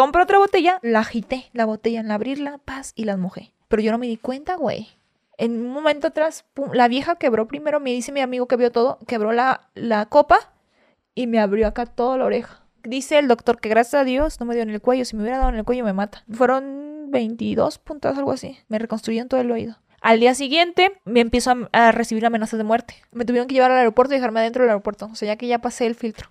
[0.00, 3.52] compré otra botella, la agité, la botella en abrirla, paz, y las mojé.
[3.68, 4.88] Pero yo no me di cuenta, güey.
[5.36, 8.98] En un momento atrás, la vieja quebró primero, me dice mi amigo que vio todo,
[9.06, 10.54] quebró la, la copa
[11.14, 12.64] y me abrió acá toda la oreja.
[12.82, 15.04] Dice el doctor que gracias a Dios no me dio en el cuello.
[15.04, 16.24] Si me hubiera dado en el cuello me mata.
[16.32, 18.56] Fueron 22 puntos, algo así.
[18.68, 19.76] Me reconstruyeron todo el oído.
[20.00, 22.94] Al día siguiente me empiezo a, a recibir amenazas de muerte.
[23.12, 25.10] Me tuvieron que llevar al aeropuerto y dejarme adentro del aeropuerto.
[25.12, 26.30] O sea, ya que ya pasé el filtro.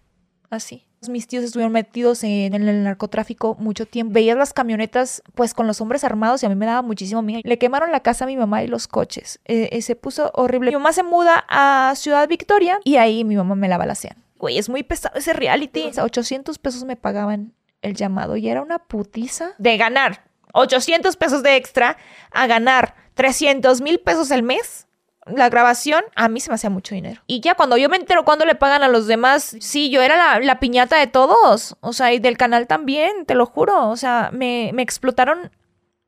[0.49, 0.88] Así.
[1.07, 4.13] Mis tíos estuvieron metidos en, el narcotráfico mucho tiempo.
[4.13, 7.41] Veías las camionetas pues con los hombres armados y a mí me daba muchísimo miedo.
[7.43, 9.39] Le quemaron la casa a mi mamá y los coches.
[9.45, 10.71] Eh, eh, se puso horrible.
[10.71, 14.17] Mi mamá se muda a Ciudad Victoria y ahí mi mamá me la balacean.
[14.37, 15.83] Güey, es muy pesado ese reality.
[15.87, 21.15] O sea, 800 pesos me pagaban el llamado y era una putiza de ganar 800
[21.15, 21.97] pesos de extra
[22.31, 24.87] a ganar 300 mil pesos el mes.
[25.25, 27.21] La grabación a mí se me hacía mucho dinero.
[27.27, 30.15] Y ya cuando yo me entero cuando le pagan a los demás, sí, yo era
[30.15, 31.75] la, la piñata de todos.
[31.81, 33.89] O sea, y del canal también, te lo juro.
[33.89, 35.51] O sea, me, me explotaron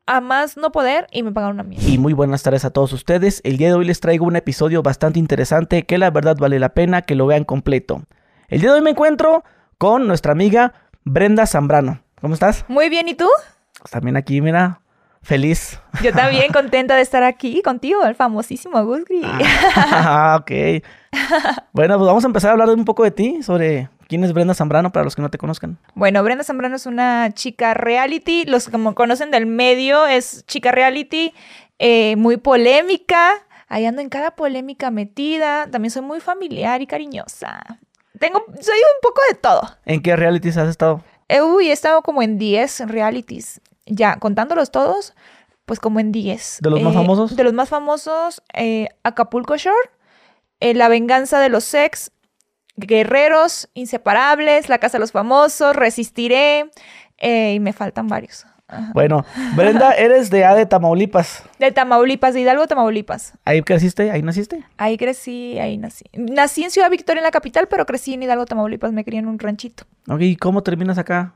[0.07, 1.77] a más no poder y me pagaron a mí.
[1.85, 3.41] Y muy buenas tardes a todos ustedes.
[3.43, 6.69] El día de hoy les traigo un episodio bastante interesante que la verdad vale la
[6.69, 8.03] pena que lo vean completo.
[8.47, 9.43] El día de hoy me encuentro
[9.77, 12.03] con nuestra amiga Brenda Zambrano.
[12.19, 12.65] ¿Cómo estás?
[12.67, 13.27] Muy bien, ¿y tú?
[13.89, 14.80] También aquí, mira,
[15.21, 15.79] feliz.
[16.03, 19.21] Yo también contenta de estar aquí contigo, el famosísimo Gusgri.
[19.23, 20.83] Ah, ok.
[21.73, 24.53] Bueno, pues vamos a empezar a hablar un poco de ti, sobre quién es Brenda
[24.53, 25.77] Zambrano para los que no te conozcan.
[25.95, 30.71] Bueno, Brenda Zambrano es una chica reality, los que como conocen del medio, es chica
[30.71, 31.33] reality,
[31.79, 33.33] eh, muy polémica,
[33.67, 37.79] ahí ando en cada polémica metida, también soy muy familiar y cariñosa.
[38.19, 39.61] Tengo, soy un poco de todo.
[39.85, 41.01] ¿En qué realities has estado?
[41.27, 45.13] Eh, uy, he estado como en 10 realities, ya, contándolos todos,
[45.65, 46.59] pues como en 10.
[46.61, 47.35] ¿De los más Eh, famosos?
[47.35, 49.75] De los más famosos, eh, Acapulco Shore,
[50.59, 52.11] eh, La Venganza de los Sex,
[52.77, 56.71] Guerreros, Inseparables, La Casa de los Famosos, Resistiré,
[57.21, 58.45] y me faltan varios.
[58.93, 61.43] Bueno, Brenda, eres de A de Tamaulipas.
[61.59, 63.33] De Tamaulipas, de Hidalgo, Tamaulipas.
[63.43, 64.09] ¿Ahí creciste?
[64.11, 64.63] ¿Ahí naciste?
[64.77, 66.05] Ahí crecí, ahí nací.
[66.13, 68.93] Nací en Ciudad Victoria, en la capital, pero crecí en Hidalgo, Tamaulipas.
[68.93, 69.83] Me crié en un ranchito.
[70.07, 71.33] Ok, ¿y cómo terminas acá?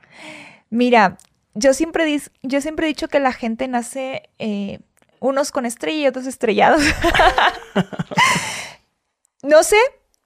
[0.69, 1.17] Mira,
[1.55, 4.79] yo siempre, yo siempre he dicho que la gente nace eh,
[5.19, 6.83] unos con estrella y otros estrellados.
[9.41, 9.77] no sé,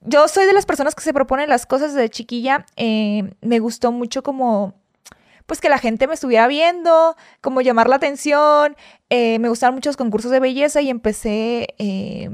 [0.02, 2.66] yo soy de las personas que se proponen las cosas desde chiquilla.
[2.76, 4.74] eh, me gustó mucho como,
[5.46, 8.76] pues que la gente me estuviera viendo, como llamar la atención.
[9.10, 12.30] eh, me gustaban muchos concursos de belleza y empecé, eh,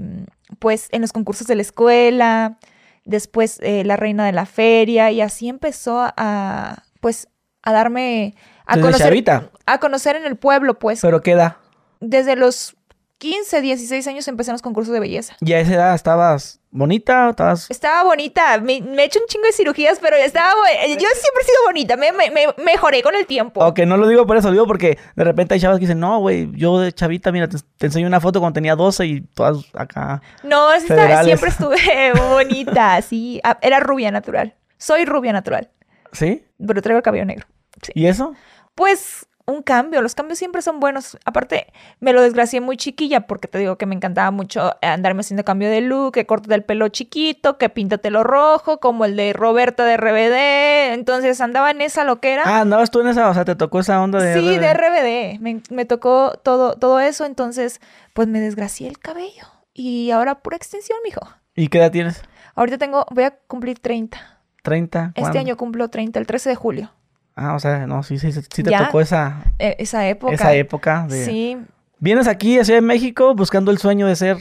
[0.59, 2.59] pues, en los concursos de la escuela.
[3.03, 7.27] Después la reina de la feria y así empezó a, pues,
[7.61, 8.33] a darme
[8.65, 9.49] a Desde conocer, chavita.
[9.65, 11.01] a conocer en el pueblo, pues.
[11.01, 11.57] ¿Pero qué edad?
[11.99, 12.75] Desde los
[13.17, 15.35] 15, 16 años empecé en los concursos de belleza.
[15.39, 17.29] ¿Y a esa edad estabas bonita?
[17.29, 17.71] ¿Estabas...?
[17.71, 21.41] Estaba bonita, me, me he hecho un chingo de cirugías, pero estaba, bu- yo siempre
[21.41, 23.65] he sido bonita, me, me- me- mejoré con el tiempo.
[23.65, 26.19] Ok, no lo digo por eso, digo porque de repente hay chavas que dicen, no,
[26.19, 29.63] güey, yo de chavita, mira, te, te enseño una foto cuando tenía 12 y todas
[29.73, 30.21] acá.
[30.43, 33.39] No, siempre estuve bonita, sí.
[33.45, 34.55] Ah, Era rubia natural.
[34.77, 35.71] Soy rubia natural,
[36.11, 36.43] ¿Sí?
[36.67, 37.47] pero traigo el cabello negro.
[37.81, 37.93] Sí.
[37.95, 38.33] ¿Y eso?
[38.75, 41.17] Pues un cambio, los cambios siempre son buenos.
[41.23, 41.67] Aparte,
[41.99, 45.69] me lo desgracié muy chiquilla porque te digo que me encantaba mucho andarme haciendo cambio
[45.69, 49.97] de look, que corte el pelo chiquito, que píntatelo rojo, como el de Roberta de
[49.97, 50.93] RBD.
[50.93, 52.43] Entonces andaba en esa loquera.
[52.45, 54.33] Ah, andabas tú en esa, o sea, te tocó esa onda de...
[54.33, 55.39] sí, de RBD.
[55.39, 57.81] Me, me tocó todo, todo eso, entonces
[58.13, 59.45] pues me desgracié el cabello.
[59.73, 61.21] Y ahora pura extensión, mijo.
[61.55, 62.21] ¿Y qué edad tienes?
[62.55, 64.17] Ahorita tengo, voy a cumplir 30.
[64.63, 65.11] ¿30?
[65.15, 66.91] Este año cumplo 30, el 13 de julio.
[67.35, 68.85] Ah, o sea, no, sí, sí, sí, te Ya.
[68.85, 70.33] tocó esa, Eh, esa época.
[70.33, 71.25] esa época de...
[71.25, 71.57] Sí,
[71.99, 74.37] Vienes aquí a Ciudad de México buscando el sueño de ser...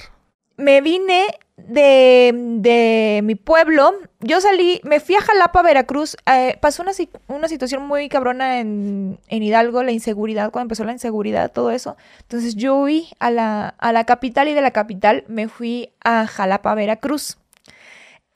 [0.57, 1.25] me vine
[1.57, 3.93] de, de mi pueblo.
[4.21, 6.17] Yo salí, me fui a Jalapa, Veracruz.
[6.27, 6.93] eh, pasó una,
[7.29, 11.97] una situación muy cabrona en, en Hidalgo, la inseguridad, cuando empezó la inseguridad, todo eso.
[12.23, 16.27] Entonces yo huí a la, a la capital y de la capital me fui a
[16.27, 17.39] Jalapa, Veracruz.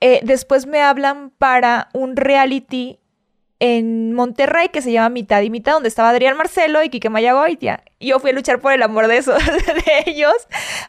[0.01, 2.99] Eh, después me hablan para un reality
[3.61, 7.83] en Monterrey que se llama Mitad y Mitad, donde estaba Adrián Marcelo y Quique Mayagoitia.
[8.01, 10.35] Yo fui a luchar por el amor de esos, de ellos,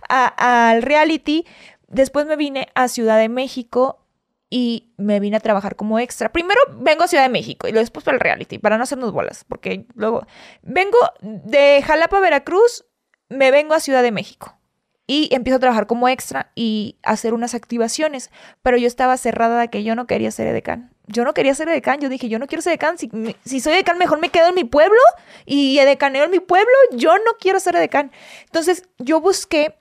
[0.07, 1.45] al reality.
[1.88, 4.06] Después me vine a Ciudad de México
[4.50, 6.31] y me vine a trabajar como extra.
[6.31, 9.86] Primero vengo a Ciudad de México y después para reality, para no hacernos bolas, porque
[9.95, 10.25] luego
[10.62, 12.86] vengo de Jalapa, Veracruz,
[13.30, 14.60] me vengo a Ciudad de México
[15.06, 18.30] y empiezo a trabajar como extra y hacer unas activaciones,
[18.62, 20.94] pero yo estaba cerrada de que yo no quería ser edecán.
[21.11, 23.09] Yo no quería ser edecán, yo dije, yo no quiero ser edecán, si,
[23.44, 25.00] si soy edecán mejor me quedo en mi pueblo
[25.45, 28.11] y edecaneo en mi pueblo, yo no quiero ser edecán.
[28.45, 29.75] Entonces yo busqué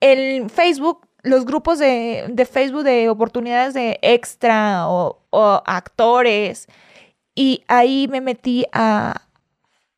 [0.00, 6.68] en Facebook los grupos de, de Facebook de oportunidades de extra o, o actores
[7.34, 9.22] y ahí me metí a,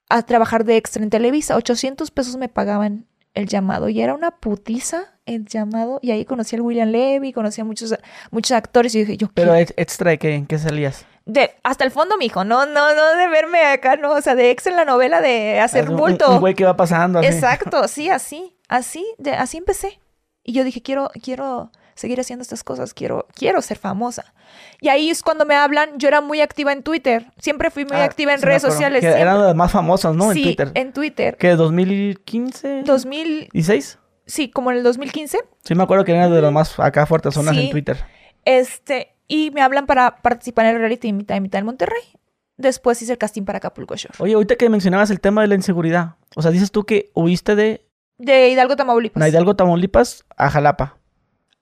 [0.09, 1.56] a trabajar de extra en Televisa.
[1.56, 6.57] 800 pesos me pagaban el llamado y era una putiza el llamado y ahí conocí
[6.57, 7.95] al William Levy, conocí a muchos,
[8.31, 9.61] muchos actores y dije, yo Pero ¿qué?
[9.61, 11.05] ex- extra de qué, ¿en qué salías?
[11.27, 14.51] de hasta el fondo, mijo, no, no, no de verme acá, no, o sea, de
[14.51, 16.33] extra en la novela de hacer bulto.
[16.33, 17.29] Un güey que va pasando así.
[17.29, 20.01] Exacto, sí, así, así, de, así empecé.
[20.43, 24.33] Y yo dije, quiero, quiero seguir haciendo estas cosas, quiero, quiero ser famosa.
[24.81, 27.97] Y ahí es cuando me hablan, yo era muy activa en Twitter, siempre fui muy
[27.97, 28.75] Ah, activa en redes acuerdo.
[28.77, 29.00] sociales.
[29.00, 30.33] Que eran las más famosas, ¿no?
[30.33, 30.71] sí, en Twitter.
[30.75, 31.37] en Twitter.
[31.39, 31.56] ¿Qué?
[31.56, 32.85] ¿2015?
[32.85, 33.99] 2000, ¿16?
[34.27, 35.39] sí, como en el 2015.
[35.65, 37.65] Sí, me acuerdo que eran de las más acá fuertes zonas Sí.
[37.65, 37.99] en Twitter.
[38.45, 42.03] Este, y me hablan para participar en el reality mitad y mitad en Monterrey.
[42.56, 44.15] Después hice el casting para Acapulco Shore.
[44.19, 47.55] Oye, ahorita que mencionabas el tema de la inseguridad, o sea, dices tú que huiste
[47.55, 47.85] de
[48.19, 49.29] De Hidalgo, Tamaulipas.
[49.29, 50.97] Hidalgo, Tamaulipas a Jalapa.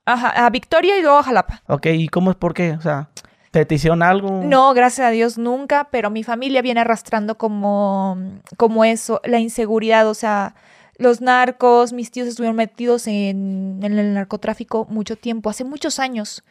[0.06, 1.62] Ajá, a Victoria y luego a Jalapa.
[1.66, 2.72] Ok, ¿y cómo es por qué?
[2.72, 3.10] O sea,
[3.50, 4.30] ¿te, te hicieron algo?
[4.44, 8.16] No, gracias a Dios nunca, pero mi familia viene arrastrando como,
[8.56, 10.54] como eso, la inseguridad, o sea,
[10.96, 16.44] los narcos, mis tíos estuvieron metidos en, en el narcotráfico mucho tiempo, hace muchos años.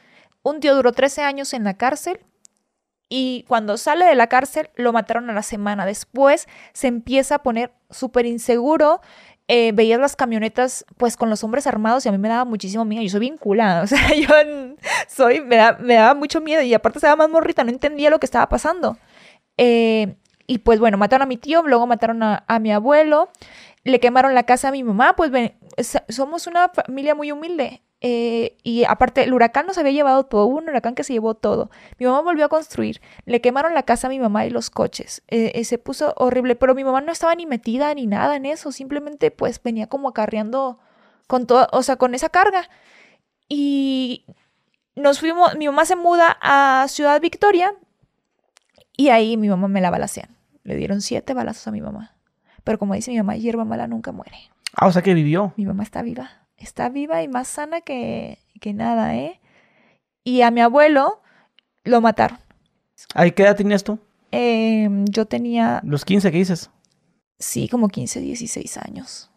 [0.44, 2.19] Un tío duró 13 años en la cárcel
[3.08, 5.86] y cuando sale de la cárcel lo mataron a la semana.
[5.86, 9.01] Después se empieza a poner súper inseguro.
[9.48, 12.84] Eh, veías las camionetas pues con los hombres armados y a mí me daba muchísimo
[12.84, 13.04] miedo.
[13.04, 14.28] Yo soy bien culada, o sea, yo
[15.08, 18.20] soy, me, da- me daba mucho miedo y aparte estaba más morrita, no entendía lo
[18.20, 18.98] que estaba pasando.
[19.58, 20.16] Eh,
[20.48, 23.30] y pues bueno, mataron a mi tío, luego mataron a, mi abuelo,
[23.84, 25.56] le quemaron la casa a mi mamá, pues ven,
[26.10, 27.82] somos una familia muy humilde.
[28.02, 31.34] Eh, y aparte, el huracán nos había llevado todo, hubo un huracán que se llevó
[31.34, 31.70] todo.
[31.98, 35.24] Mi mamá volvió a construir, le quemaron la casa a mi mamá y los coches.
[35.28, 38.46] Eh, eh, se puso horrible, pero mi mamá no estaba ni metida ni nada en
[38.46, 40.80] eso, simplemente pues venía como acarreando
[41.28, 42.70] con todo, o sea, con esa carga.
[43.48, 44.26] Y
[44.96, 47.74] nos fuimos, mi mamá se muda a Ciudad Victoria
[48.98, 50.36] y ahí mi mamá me la balacean.
[50.64, 52.16] Le dieron siete balazos a mi mamá.
[52.64, 54.38] Pero como dice mi mamá, hierba mala nunca muere.
[54.76, 55.54] Ah, o sea que vivió.
[55.58, 56.45] Mi mamá está viva.
[56.57, 59.40] Está viva y más sana que, que nada, ¿eh?
[60.24, 61.22] Y a mi abuelo
[61.84, 62.40] lo mataron.
[63.13, 64.00] ¿Ahí qué edad tenías tú?
[64.31, 66.69] Em, yo tenía, Los 15 que dices.
[67.40, 69.30] sí, como 15, 16 años.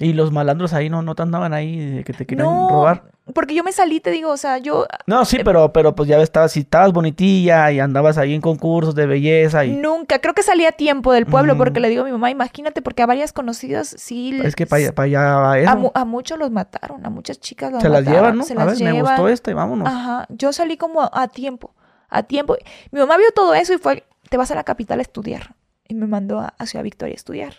[0.00, 3.02] Y los malandros ahí no, no te andaban ahí de que te querían No, robar.
[3.34, 6.18] porque yo me salí, te digo, o sea, yo No, sí, pero, pero pues ya
[6.22, 10.42] estabas, si estabas bonitilla y andabas ahí en concursos de belleza y nunca, creo que
[10.42, 11.58] salí a tiempo del pueblo Mm.
[11.58, 14.40] porque le digo a mi mamá, imagínate, porque a varias conocidas sí.
[14.42, 15.70] es que para allá, pa' allá va eso.
[15.70, 18.44] a, mu- a muchos los mataron, a muchas chicas se las llevan, ¿no?
[18.44, 19.14] Se a las ver, me llevan.
[19.16, 19.86] gustó esta y vámonos.
[19.86, 21.74] Ajá, yo salí como a, a tiempo,
[22.08, 22.56] a tiempo.
[22.90, 25.54] Mi mamá vio todo eso y fue, te vas a la capital a estudiar.
[25.86, 27.54] Y me mandó a, a Ciudad Victoria a estudiar.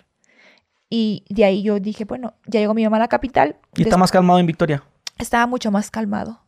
[0.94, 3.56] Y de ahí yo dije, bueno, ya llegó mi mamá a la capital.
[3.76, 4.84] y está más calmado en Victoria.
[5.18, 6.42] Estaba mucho más calmado.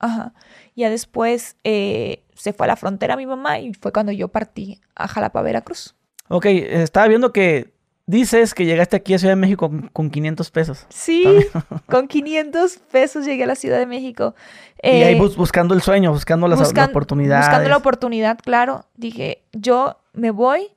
[0.00, 0.34] Ajá.
[0.74, 4.80] Ya después eh, se fue a la frontera mi mamá y fue cuando yo partí
[4.96, 5.94] a Jalapa, Veracruz.
[6.28, 7.72] Ok, estaba viendo que
[8.06, 10.86] dices que llegaste aquí a Ciudad de México con, con 500 pesos.
[10.88, 11.24] Sí,
[11.86, 14.34] con 500 pesos llegué a la Ciudad de México.
[14.82, 17.46] y ahí Eh, bus- buscando el sueño, buscando las, las buscan- oportunidades.
[17.46, 18.86] Buscando la oportunidad, claro.
[18.96, 20.68] Dije, yo me voy.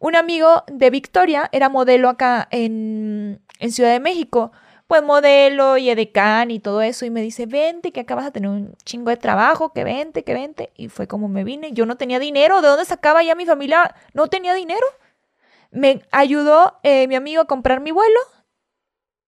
[0.00, 4.50] Un amigo de Victoria era modelo acá en, en Ciudad de México.
[4.86, 7.04] Pues modelo y edecán y todo eso.
[7.04, 10.24] Y me dice, vente, que acá vas a tener un chingo de trabajo, que vente,
[10.24, 10.72] que vente.
[10.74, 11.72] Y fue como me vine.
[11.72, 12.62] Yo no tenía dinero.
[12.62, 13.94] ¿De dónde sacaba ya mi familia?
[14.14, 14.86] No tenía dinero.
[15.70, 18.18] Me ayudó eh, mi amigo a comprar mi vuelo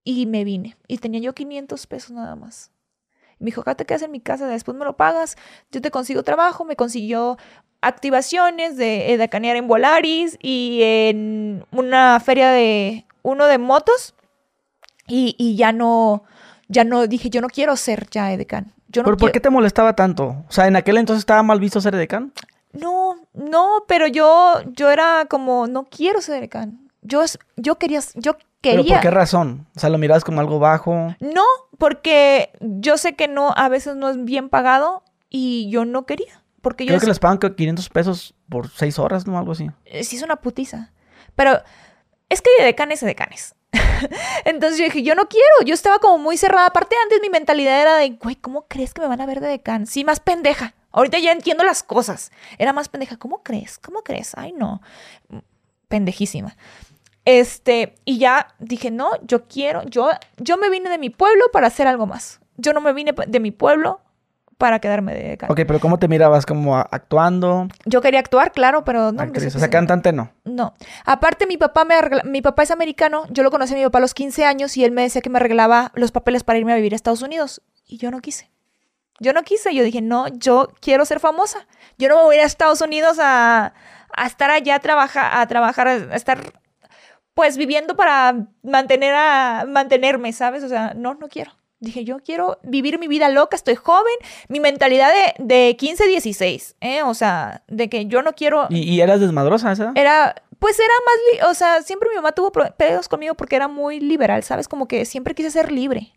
[0.05, 0.77] y me vine.
[0.89, 2.73] Y tenía yo 500 pesos nada más.
[3.39, 5.37] Me dijo, acá te quedas en mi casa, después me lo pagas,
[5.73, 7.39] yo te consigo trabajo, me consiguió
[7.83, 14.15] activaciones de, de canear en Volaris y en una feria de uno de motos
[15.07, 16.25] y, y ya no,
[16.69, 18.73] ya no, dije, yo no quiero ser ya edecán.
[18.89, 20.45] Yo no ¿Pero por qué te molestaba tanto?
[20.49, 22.33] O sea, en aquel entonces estaba mal visto ser edecán.
[22.73, 26.91] No, no, pero yo, yo era como, no quiero ser edecán.
[27.03, 27.23] Yo,
[27.57, 28.95] yo quería, yo ¿Pero quería.
[28.97, 29.67] por qué razón?
[29.77, 31.15] O sea, lo mirabas como algo bajo.
[31.21, 31.45] No,
[31.79, 36.42] porque yo sé que no, a veces no es bien pagado y yo no quería.
[36.63, 39.37] Porque yo Creo que les pagan que 500 pesos por 6 horas, ¿no?
[39.39, 39.71] Algo así.
[39.85, 40.93] "Eh, sí es una putiza.
[41.35, 41.61] Pero
[42.29, 43.55] es que hay decanes de decanes.
[44.45, 45.47] Entonces yo dije, yo no quiero.
[45.67, 46.67] Yo estaba como muy cerrada.
[46.69, 49.49] Aparte, antes mi mentalidad era de, güey, ¿cómo crees que me van a ver de
[49.49, 49.87] decán?
[49.87, 50.75] Sí, más pendeja.
[50.93, 52.31] Ahorita ya entiendo las cosas.
[52.59, 53.17] Era más pendeja.
[53.17, 53.79] ¿Cómo crees?
[53.79, 54.33] ¿Cómo crees?
[54.37, 54.81] Ay, no.
[55.89, 56.57] Pendejísima.
[57.25, 61.69] Este, y ya dije, no, yo quiero, yo, yo me vine de mi pueblo para
[61.69, 62.41] hacer algo más.
[62.57, 64.01] Yo no me vine de mi pueblo
[64.59, 65.51] para quedarme de decán.
[65.51, 66.47] Ok, pero ¿cómo te mirabas?
[66.47, 67.69] ¿Como actuando?
[67.85, 69.23] Yo quería actuar, claro, pero no.
[69.23, 69.55] actriz?
[69.55, 70.31] o sea, cantante no.
[70.45, 70.75] no.
[71.05, 73.25] Aparte, mi papá me arregla- mi papá es americano.
[73.31, 75.31] Yo lo conocí a mi papá a los 15 años y él me decía que
[75.31, 77.63] me arreglaba los papeles para irme a vivir a Estados Unidos.
[77.87, 78.51] Y yo no quise.
[79.21, 79.75] Yo no quise.
[79.75, 81.67] Yo dije, no, yo quiero ser famosa.
[81.99, 83.75] Yo no me voy a ir a Estados Unidos a,
[84.17, 86.41] a estar allá a trabajar, a trabajar, a estar
[87.35, 90.63] pues viviendo para mantener a, mantenerme, ¿sabes?
[90.65, 91.53] O sea, no, no quiero.
[91.83, 94.15] Dije, yo quiero vivir mi vida loca, estoy joven,
[94.49, 97.03] mi mentalidad de, de 15, 16, ¿eh?
[97.03, 98.69] O sea, de que yo no quiero...
[98.71, 99.91] ¿Y, y eras desmadrosa esa?
[99.97, 100.95] Era, pues era
[101.43, 104.69] más, o sea, siempre mi mamá tuvo pedos conmigo porque era muy liberal, ¿sabes?
[104.69, 106.13] Como que siempre quise ser libre.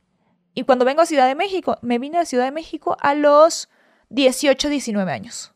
[0.53, 3.67] Y cuando vengo a Ciudad de México, me vine a Ciudad de México a los
[4.09, 5.51] 18, 19 años.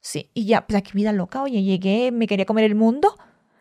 [0.00, 3.14] Sí, y ya, pues aquí vida loca, oye, llegué, me quería comer el mundo.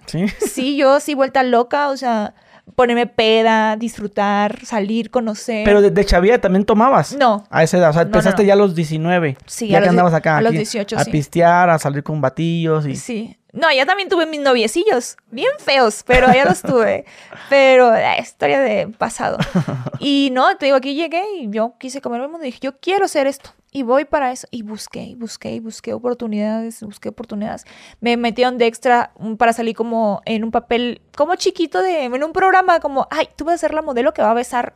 [0.05, 0.25] Sí.
[0.39, 2.33] Sí, yo sí, vuelta loca, o sea,
[2.75, 5.63] ponerme peda, disfrutar, salir, conocer.
[5.65, 7.15] Pero de, de chavía también tomabas.
[7.15, 8.47] No, A esa edad, o sea, No, empezaste no, no.
[8.47, 9.37] ya a los 19.
[9.45, 10.37] Sí, ya a que los andabas acá.
[10.37, 11.11] a los aquí, 18, A sí.
[11.11, 12.95] pistear, a salir con batillos y...
[12.95, 13.37] Sí.
[13.53, 17.03] No, ya también tuve mis noviecillos, bien feos, pero ya los tuve.
[17.49, 19.37] Pero eh, historia de pasado.
[19.99, 22.79] Y no, te digo, aquí llegué y yo quise comerme el mundo y dije, yo
[22.79, 23.51] quiero hacer esto.
[23.73, 24.47] Y voy para eso.
[24.51, 27.63] Y busqué, busqué, busqué oportunidades, busqué oportunidades.
[28.01, 32.33] Me metieron de extra para salir como en un papel, como chiquito, de, en un
[32.33, 34.75] programa como, ay, tú vas a ser la modelo que va a besar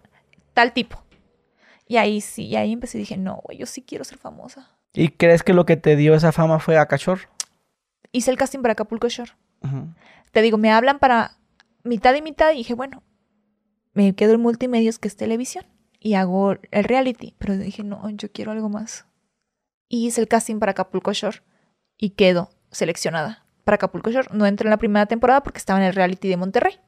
[0.54, 1.04] tal tipo.
[1.88, 4.72] Y ahí sí, y ahí empecé y dije, no, güey, yo sí quiero ser famosa.
[4.94, 7.20] ¿Y crees que lo que te dio esa fama fue a Cachor?
[8.14, 9.34] Hice el casting para Acapulco Shore.
[10.32, 11.38] Te digo, me hablan para
[11.84, 13.04] mitad y mitad y dije, bueno,
[13.94, 15.66] me quedo en multimedios que es televisión
[16.06, 19.08] y hago el reality, pero dije, no, yo quiero algo más.
[19.90, 21.40] Y hice el casting para Acapulco Shore
[21.98, 24.28] y quedo seleccionada para Acapulco Shore.
[24.32, 26.80] No entré en la primera temporada porque estaba en el reality de Monterrey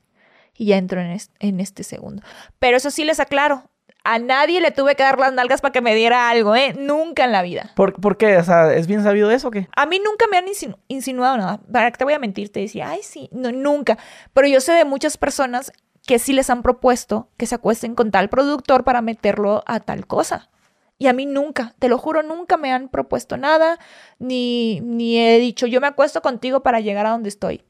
[0.53, 2.21] y ya entro en este, en este segundo.
[2.59, 3.63] Pero eso sí les aclaro,
[4.03, 6.75] a nadie le tuve que dar las nalgas para que me diera algo, ¿eh?
[6.77, 7.71] Nunca en la vida.
[7.75, 8.37] ¿Por, por qué?
[8.37, 9.67] O sea, ¿es bien sabido eso o qué?
[9.75, 11.59] A mí nunca me han insinu- insinuado nada.
[11.71, 12.51] ¿Para qué te voy a mentir?
[12.51, 13.97] Te decía, ay, sí, no, nunca.
[14.33, 15.73] Pero yo sé de muchas personas
[16.07, 20.07] que sí les han propuesto que se acuesten con tal productor para meterlo a tal
[20.07, 20.49] cosa.
[20.97, 23.77] Y a mí nunca, te lo juro, nunca me han propuesto nada,
[24.17, 27.65] ni, ni he dicho, yo me acuesto contigo para llegar a donde estoy.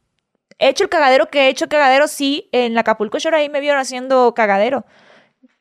[0.60, 3.60] He hecho el cagadero que he hecho cagadero, sí, en la Acapulco Shore ahí me
[3.60, 4.86] vieron haciendo cagadero.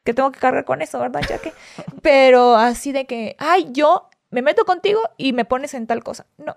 [0.05, 1.53] Que tengo que cargar con eso, ¿verdad, Jaque?
[2.03, 6.27] Pero así de que, ay, yo me meto contigo y me pones en tal cosa.
[6.37, 6.57] No.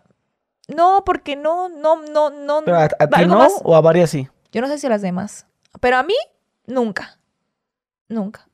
[0.67, 2.61] No, porque no, no, no, no.
[2.63, 3.53] ¿Pero a, a ti no más.
[3.63, 4.27] o a varias sí?
[4.51, 5.47] Yo no sé si a las demás.
[5.79, 6.15] Pero a mí,
[6.67, 7.19] nunca.
[8.07, 8.45] Nunca.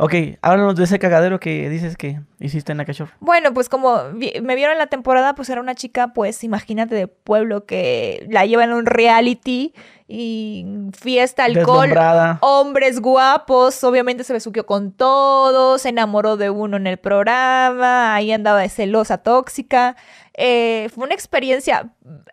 [0.00, 3.08] Ok, háblanos de ese cagadero que dices que hiciste en la Cachor.
[3.18, 6.94] Bueno, pues como vi- me vieron en la temporada, pues era una chica, pues imagínate,
[6.94, 9.74] de pueblo que la llevan a un reality
[10.06, 10.64] y
[10.96, 11.88] fiesta, alcohol,
[12.40, 18.30] hombres guapos, obviamente se besuqueó con todos, se enamoró de uno en el programa, ahí
[18.30, 19.96] andaba de celosa, tóxica.
[20.40, 21.92] Eh, fue una experiencia,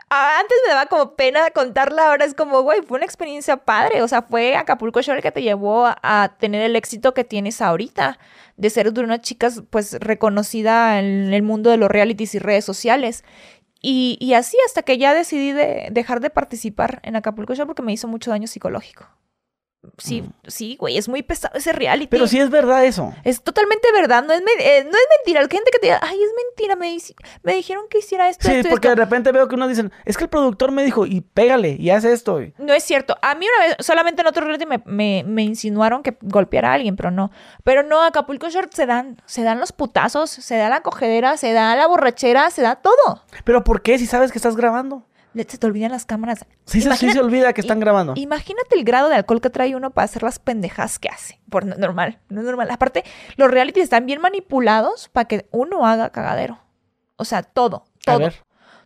[0.09, 4.07] antes me daba como pena contarla, ahora es como, güey, fue una experiencia padre, o
[4.07, 8.19] sea, fue Acapulco Shore el que te llevó a, tener el éxito que tienes ahorita,
[8.57, 12.63] de ser de una chica pues reconocida en el mundo de los realities y redes
[12.63, 13.23] sociales.
[13.81, 17.81] Y, y así hasta que ya decidí de dejar de participar en Acapulco Shore porque
[17.81, 19.07] me hizo mucho daño psicológico.
[19.97, 22.07] Sí, sí, güey, es muy pesado ese reality.
[22.07, 23.13] Pero sí es verdad eso.
[23.23, 25.41] Es totalmente verdad, no es, me- eh, no es mentira.
[25.41, 28.69] La gente que te diga, ay, es mentira, me, dijeron que hiciera esto, Sí, esto
[28.69, 29.03] porque de esto".
[29.03, 32.03] repente veo que uno dicen, es que el productor me dijo, y pégale, y haz
[32.05, 32.39] esto.
[32.57, 33.17] No es cierto.
[33.21, 36.73] A mí una vez, solamente en otro reality me, me, me insinuaron que golpeara a
[36.73, 37.31] alguien, pero no.
[37.63, 41.53] Pero no, Acapulco Short se dan, se dan los putazos, se da la cogedera, se
[41.53, 43.23] da la borrachera, se da todo.
[43.43, 45.03] Pero ¿por qué si sabes que estás grabando?
[45.35, 46.45] Se te olvidan las cámaras.
[46.65, 48.13] Sí, se- sí Imagina- se olvida que están grabando.
[48.15, 51.39] Imagínate el grado de alcohol que trae uno para hacer las pendejas que hace.
[51.49, 52.69] Por no- normal, no es normal.
[52.71, 53.03] Aparte,
[53.35, 56.59] los realities están bien manipulados para que uno haga cagadero.
[57.17, 58.43] O sea, todo, A todo, ver,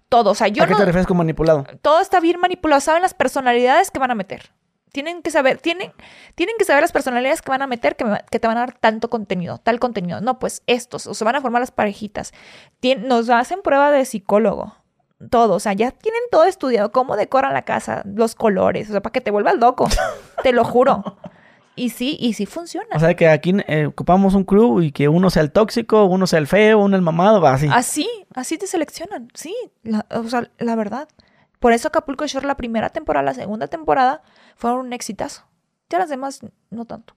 [0.09, 0.31] todo.
[0.31, 1.65] O sea, yo ¿a qué no, te refieres con manipulado?
[1.81, 2.81] todo está bien manipulado.
[2.81, 4.51] Saben las personalidades que van a meter.
[4.91, 5.93] Tienen que saber, tienen,
[6.33, 8.61] tienen que saber las personalidades que van a meter que, me que te van a
[8.61, 10.19] dar tanto contenido, tal contenido.
[10.19, 12.33] No, pues estos, o se van a formar las parejitas.
[12.81, 14.75] Tien- nos hacen prueba de psicólogo.
[15.29, 19.01] Todo, o sea, ya tienen todo estudiado, cómo decoran la casa, los colores, o sea,
[19.01, 19.87] para que te vuelvas loco.
[20.43, 21.17] te lo juro.
[21.75, 22.87] Y sí, y sí funciona.
[22.93, 26.27] O sea que aquí eh, ocupamos un crew y que uno sea el tóxico, uno
[26.27, 27.69] sea el feo, uno el mamado, va así.
[27.71, 31.07] Así, así te seleccionan, sí, la, o sea, la verdad.
[31.59, 34.23] Por eso Acapulco Shore, la primera temporada, la segunda temporada,
[34.57, 35.45] fueron un exitazo.
[35.89, 37.15] Ya las demás, no tanto.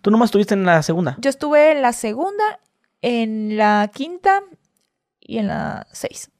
[0.00, 1.16] Tú nomás estuviste en la segunda.
[1.20, 2.58] Yo estuve en la segunda,
[3.02, 4.42] en la quinta
[5.20, 6.31] y en la seis.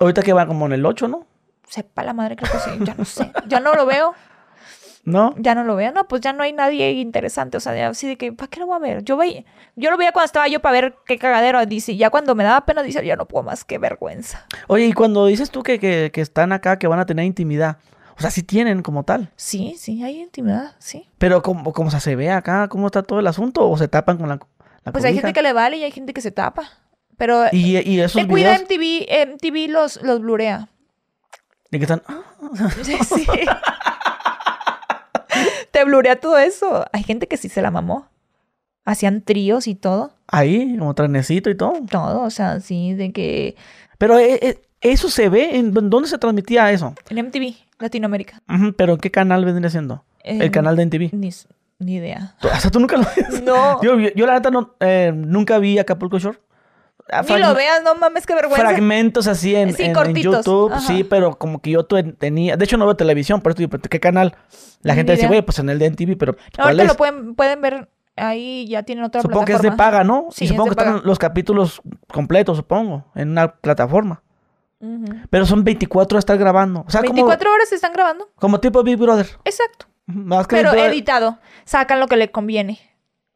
[0.00, 1.26] Ahorita que va como en el 8, ¿no?
[1.68, 3.32] Sepa la madre, creo que sí, ya no sé.
[3.46, 4.14] Ya no lo veo,
[5.04, 5.34] ¿No?
[5.38, 5.92] ya no lo veo.
[5.92, 7.56] No, pues ya no hay nadie interesante.
[7.56, 9.04] O sea, así de que, ¿para qué lo voy a ver?
[9.04, 9.44] Yo veía,
[9.74, 11.96] yo lo veía cuando estaba yo para ver qué cagadero dice.
[11.96, 14.46] Ya cuando me daba pena, dice, ya no puedo más, qué vergüenza.
[14.68, 17.78] Oye, y cuando dices tú que, que, que están acá, que van a tener intimidad,
[18.16, 19.30] o sea, sí tienen como tal.
[19.36, 21.08] Sí, sí, hay intimidad, sí.
[21.18, 23.68] Pero como, como se ve acá, ¿cómo está todo el asunto?
[23.68, 24.38] ¿O se tapan con la,
[24.84, 26.64] la Pues hay gente que le vale y hay gente que se tapa.
[27.16, 30.68] Pero Y, y esos te cuida videos MTV, MTV los, los blurea.
[31.70, 32.02] de que están...
[32.08, 32.22] ah,
[32.82, 33.26] Sí, sí.
[35.84, 36.84] blurea todo eso.
[36.92, 38.08] Hay gente que sí se la mamó.
[38.84, 40.12] Hacían tríos y todo.
[40.28, 41.74] Ahí, como trenecito y todo.
[41.90, 43.56] Todo, o sea, sí, de que...
[43.98, 46.94] Pero eh, eh, eso se ve, ¿en dónde se transmitía eso?
[47.08, 48.42] En MTV, Latinoamérica.
[48.52, 50.04] Ujú, Pero ¿qué canal vendría siendo?
[50.24, 51.10] El En- canal de MTV.
[51.78, 52.34] Ni, idea.
[52.40, 53.42] ¿Tú- ¿Hasta tú nunca lo ves?
[53.42, 53.80] No.
[53.82, 56.38] Yo, yo, yo la neta no, eh, nunca vi Acapulco Shore.
[57.28, 58.62] Ni lo veas, no mames, qué vergüenza.
[58.66, 60.80] Fragmentos así en, Sí, en- en cortitos, YouTube, ajá.
[60.80, 62.56] sí, pero como que yo tenía...
[62.56, 64.36] De hecho, no veo televisión, por eso digo, ¿pero ¿qué canal?
[64.82, 66.88] La gente dice, güey, pues en el de MTV, pero No, ¿cuál ahorita es?
[66.88, 69.84] lo pueden, pueden ver ahí, ya tienen otra Supongo que es plataforma.
[69.84, 70.26] de paga, ¿no?
[70.30, 71.82] Sí, y es supongo de que están los capítulos
[72.12, 74.22] completos, supongo, en una plataforma.
[75.30, 76.84] Pero son 24 a estar grabando.
[76.86, 78.28] O sea, como, 24 horas se están grabando.
[78.36, 79.28] como tipo Big Brother.
[79.44, 79.86] Exacto.
[80.06, 81.38] Más que Pero Brother- editado.
[81.64, 82.80] Sacan lo que le conviene.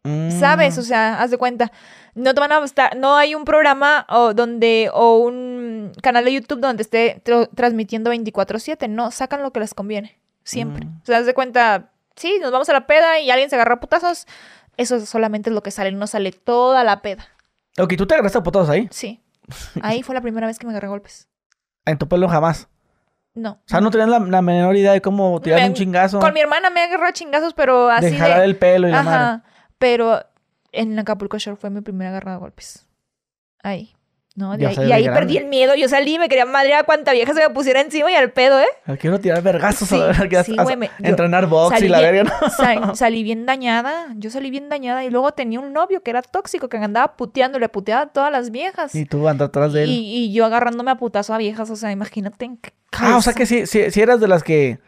[0.06, 0.30] Mm.
[0.38, 0.78] ¿Sabes?
[0.78, 1.72] O sea, haz de cuenta.
[2.14, 6.32] No te van a estar, no hay un programa o donde, o un canal de
[6.32, 7.22] YouTube donde esté
[7.54, 8.88] transmitiendo 24-7.
[8.88, 10.18] No, sacan lo que les conviene.
[10.44, 10.86] Siempre.
[10.86, 11.00] Mm.
[11.02, 13.74] O sea, haz de cuenta, sí, nos vamos a la peda y alguien se agarra
[13.74, 14.26] a putazos.
[14.76, 17.26] Eso solamente es lo que sale, no sale toda la peda.
[17.78, 18.88] Ok, tú te agarraste a putados ahí.
[18.90, 19.20] Sí.
[19.82, 21.28] Ahí fue la primera vez que me agarré golpes.
[21.84, 22.68] En tu pelo jamás.
[23.34, 23.50] No.
[23.50, 26.18] O sea, no tenías la, la menor idea de cómo tirar un chingazo.
[26.20, 28.18] Con mi hermana me agarró chingazos, pero así de de...
[28.18, 29.42] jalar el pelo y la madre.
[29.78, 30.20] Pero
[30.72, 32.86] en Acapulco Shore fue mi primera agarrada a golpes.
[33.62, 33.92] Ahí.
[34.34, 34.54] ¿no?
[34.58, 35.18] De ahí- y ahí grande.
[35.20, 35.74] perdí el miedo.
[35.76, 38.32] Yo salí y me quería madrear a cuánta vieja se me pusiera encima y al
[38.32, 38.66] pedo, ¿eh?
[39.00, 40.56] Quiero tirar vergazos Sí, a sí, haces.
[40.62, 42.50] güey, me- Entrenar box y la verga, ¿no?
[42.50, 44.08] Sa- salí bien dañada.
[44.16, 45.04] Yo salí bien dañada.
[45.04, 48.30] Y luego tenía un novio que era tóxico, que andaba puteando, le puteaba a todas
[48.30, 48.94] las viejas.
[48.94, 49.88] Y tú andas atrás de él.
[49.88, 51.70] Y, y yo agarrándome a putazo a viejas.
[51.70, 52.44] O sea, imagínate.
[52.44, 54.78] en qué Ah, o sea que si, si, si eras de las que.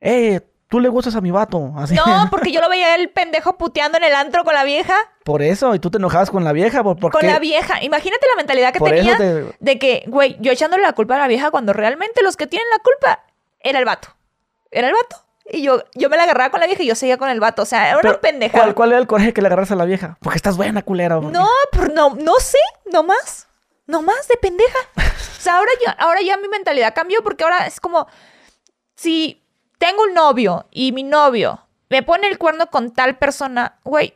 [0.00, 1.72] Eh, tú le gustas a mi vato.
[1.76, 1.94] Así.
[1.94, 4.94] No, porque yo lo veía el pendejo puteando en el antro con la vieja.
[5.24, 6.82] Por eso, y tú te enojabas con la vieja.
[6.82, 7.26] ¿Por, por con qué?
[7.26, 7.82] la vieja.
[7.82, 11.18] Imagínate la mentalidad que Por tenía te- de que, güey, yo echándole la culpa a
[11.18, 13.24] la vieja cuando realmente los que tienen la culpa
[13.60, 14.08] era el vato.
[14.70, 15.16] Era el vato.
[15.50, 17.62] Y yo, yo me la agarraba con la vieja y yo seguía con el vato.
[17.62, 18.58] O sea, era una Pero, pendeja.
[18.58, 20.18] ¿cuál, ¿Cuál era el coraje que le agarras a la vieja?
[20.20, 21.16] Porque estás buena, culera.
[21.20, 22.58] No, por, no, no sé,
[22.92, 23.48] no más.
[23.86, 24.78] No más de pendeja.
[24.98, 28.06] O sea, ahora ya, ahora ya mi mentalidad cambió porque ahora es como
[28.94, 29.42] si
[29.78, 34.14] tengo un novio y mi novio me pone el cuerno con tal persona, güey,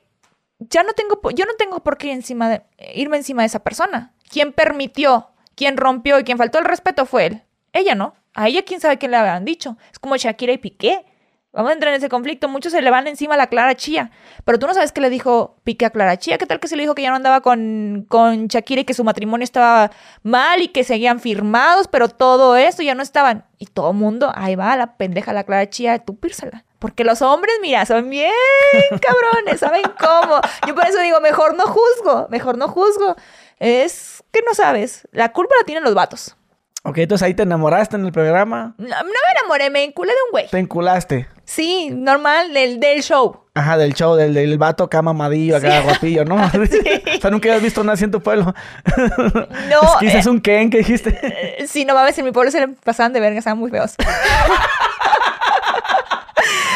[0.58, 2.62] ya no tengo, yo no tengo por qué ir encima de-
[2.94, 4.12] irme encima de esa persona.
[4.30, 7.42] Quien permitió, quien rompió y quien faltó el respeto fue él.
[7.72, 8.14] Ella no.
[8.34, 9.76] A ella quién sabe qué le habían dicho.
[9.90, 11.04] Es como Shakira y Piqué.
[11.52, 12.48] Vamos a entrar en ese conflicto.
[12.48, 14.10] Muchos se le van encima a la Clara Chía.
[14.44, 16.38] Pero tú no sabes qué le dijo Piqué a Clara Chía.
[16.38, 18.94] ¿Qué tal que se le dijo que ya no andaba con, con Shakira y que
[18.94, 19.90] su matrimonio estaba
[20.22, 23.44] mal y que seguían firmados, pero todo eso ya no estaban?
[23.58, 26.64] Y todo mundo, ahí va la pendeja la Clara Chía, tú pírsala.
[26.78, 28.32] Porque los hombres, mira, son bien
[29.00, 30.40] cabrones, saben cómo.
[30.66, 33.14] Yo por eso digo, mejor no juzgo, mejor no juzgo.
[33.58, 35.06] Es que no sabes.
[35.12, 36.34] La culpa la tienen los vatos.
[36.84, 38.74] Ok, entonces ahí te enamoraste en el programa.
[38.76, 40.48] No, no me enamoré, me enculé de un güey.
[40.48, 41.28] Te enculaste.
[41.44, 43.44] Sí, normal, del, del show.
[43.54, 46.34] Ajá, del show, del, del vato acá mamadillo, acá guapillo, ¿no?
[47.16, 48.52] o sea, nunca habías visto nada así en tu pueblo.
[49.70, 51.18] No, es que dices un Ken que dijiste.
[51.22, 53.94] eh, sí, no mames, en mi pueblo se le pasaban de verga, estaban muy feos.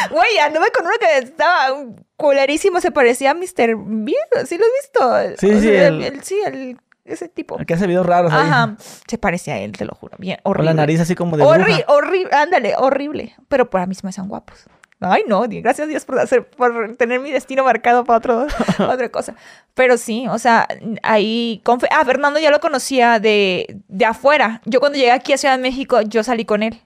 [0.09, 1.75] Güey, anduve con uno que estaba
[2.15, 3.75] culerísimo, se parecía a Mr.
[3.75, 5.37] Bean, ¿sí lo has visto?
[5.39, 7.57] Sí, O sí, el- sí, el- ese tipo.
[7.59, 8.47] El que hace videos raros ahí.
[8.47, 8.75] Ajá,
[9.07, 10.71] se parecía a él, te lo juro, bien, horrible.
[10.71, 13.35] la nariz así como de Horrible, horrible, ándale, horrible.
[13.47, 14.67] Pero para mí se me hacían guapos.
[14.99, 18.93] Ay, no, gracias a Dios por, hacer, por tener mi destino marcado para otro, para
[18.93, 19.35] otra cosa.
[19.75, 20.67] Pero sí, o sea,
[21.03, 21.61] ahí...
[21.91, 24.61] Ah, Fernando ya lo conocía de, de afuera.
[24.65, 26.81] Yo cuando llegué aquí a Ciudad de México, yo salí con él.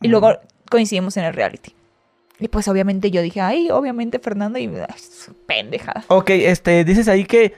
[0.00, 1.74] Y luego coincidimos en el reality.
[2.40, 4.66] Y pues obviamente yo dije, ay, obviamente Fernando y...
[4.66, 6.04] ay, pendejada.
[6.08, 7.54] Ok, este, dices ahí que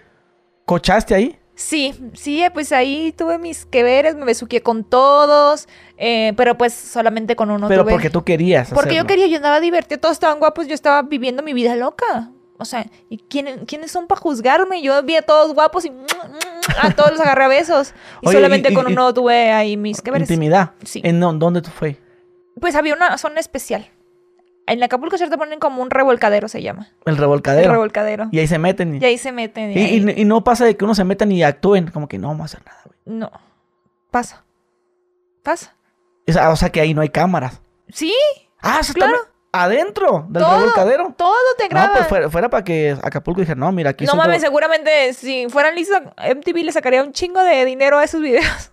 [0.67, 1.39] cochaste ahí.
[1.55, 6.73] Sí, sí, pues ahí tuve mis que veres, me besuqué con todos, eh, pero pues
[6.73, 7.93] solamente con uno pero tuve.
[7.93, 8.71] porque tú querías.
[8.73, 12.31] Porque yo quería, yo andaba divertida, todos estaban guapos, yo estaba viviendo mi vida loca.
[12.59, 14.83] O sea, ¿y quién- quiénes son para juzgarme?
[14.83, 15.93] Yo vi a todos guapos y
[16.81, 17.93] a todos los agarré a besos.
[18.23, 20.31] Y Oye, solamente y- con y- uno tuve ahí mis que veres.
[20.31, 20.73] Intimidad.
[20.85, 21.01] Sí.
[21.05, 21.99] ¿En dó- dónde tú fue?
[22.61, 23.91] Pues había una zona especial.
[24.67, 26.89] En Acapulco se te ponen como un revolcadero, se llama.
[27.05, 27.71] El El revolcadero.
[27.73, 28.29] revolcadero.
[28.31, 28.95] Y ahí se meten.
[28.95, 29.71] Y, Y ahí se meten.
[29.73, 31.91] y y- ahí- y- y no pasa de que uno se metan y actúen.
[31.91, 32.99] Como que no vamos a hacer nada, güey.
[33.19, 33.31] No.
[34.11, 34.45] Pasa.
[35.43, 35.75] Pasa.
[36.29, 37.61] O sea, o sea que ahí no hay cámaras.
[37.89, 38.15] Sí,
[38.61, 39.17] Ah, eso Claro.
[39.17, 40.57] está adentro del todo.
[40.59, 41.15] revolcadero.
[41.17, 41.89] Todo te graba.
[41.89, 45.49] No, pues fuera, fuera para que Acapulco dijera, no, mira, aquí No mames, seguramente si
[45.49, 48.71] fueran listos, MTV le sacaría un chingo de dinero a esos videos.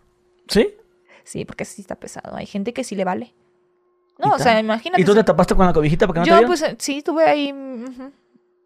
[0.47, 0.75] ¿Sí?
[1.23, 2.35] Sí, porque sí está pesado.
[2.35, 3.33] Hay gente que sí le vale.
[4.19, 5.01] No, o sea, imagínate.
[5.01, 7.25] ¿Y tú te tapaste con la cobijita para que no Yo, pues, eh, sí, tuve
[7.25, 7.53] ahí.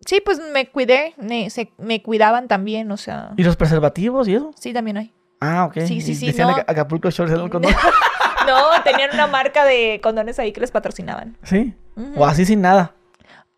[0.06, 1.14] Sí, pues me cuidé.
[1.18, 3.32] Me, se- me cuidaban también, o sea.
[3.38, 4.52] ¿Y los preservativos y eso?
[4.60, 5.14] Sí, también hay.
[5.40, 5.80] Ah, ok.
[5.86, 6.54] Sí, sí, sí, decían no.
[6.56, 7.74] Aca- Acapulco Shores el condón.
[8.46, 11.38] No, tenían una marca de condones ahí que les patrocinaban.
[11.44, 11.74] ¿Sí?
[12.18, 12.94] O así sin nada.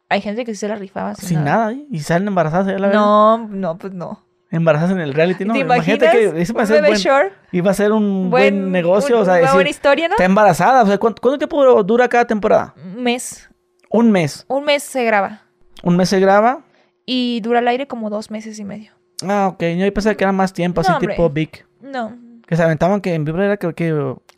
[0.09, 1.83] Hay gente que sí se la rifaba sin, Sin nada, ¿eh?
[1.89, 2.67] y salen embarazadas.
[2.67, 2.89] ya la.
[2.89, 4.23] No, no, pues no.
[4.55, 5.53] Embarazadas en el reality, ¿no?
[5.53, 8.29] ¿Te Imagínate que eso va a Un ser bebé buen, short, iba a ser un
[8.29, 9.15] buen, negocio.
[9.17, 10.13] un- o sea, una decir, buena historia, ¿no?
[10.13, 10.83] está embarazada.
[10.83, 12.73] O sea, ¿cuánto, cuánto tiempo dura cada temporada?
[12.77, 13.49] Un mes.
[13.89, 14.45] Un mes.
[14.47, 15.41] Un mes se graba.
[15.83, 16.63] Un mes se graba.
[17.05, 18.91] Y dura al aire como dos meses y medio.
[19.27, 19.63] Ah, ok.
[19.77, 21.09] Yo pensé que era más tiempo, así hombre.
[21.13, 21.65] tipo Big.
[21.81, 23.73] No, Que se aventaban que en Vibra era que...
[23.73, 23.93] que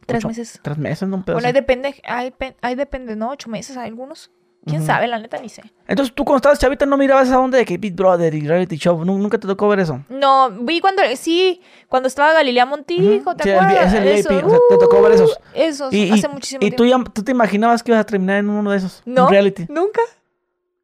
[0.05, 0.59] tres ocho- meses.
[0.61, 1.95] Tres meses, no un pedo Bueno, ahí depende,
[2.61, 3.29] ahí depende, ¿no?
[3.31, 4.31] Ocho meses, hay algunos.
[4.67, 5.07] ¿Quién sabe?
[5.07, 5.63] La neta ni sé.
[5.87, 8.77] Entonces, tú cuando estabas chavita no mirabas esa onda de que Big Brother y reality
[8.77, 9.03] show.
[9.05, 10.01] Nu- Nunca te tocó ver eso.
[10.09, 13.93] No, vi cuando, sí, cuando estaba Galilea Montijo, ¿te sí, el- acuerdas?
[13.93, 15.31] es el Eso, VIP, o sea, te tocó ver esos.
[15.31, 17.05] uh, Esos, Y, y- hace muchísimo y tú, tiempo.
[17.07, 19.01] ya, tú te imaginabas que ibas a terminar en uno de esos.
[19.05, 19.65] No, reality.
[19.69, 20.01] nunca.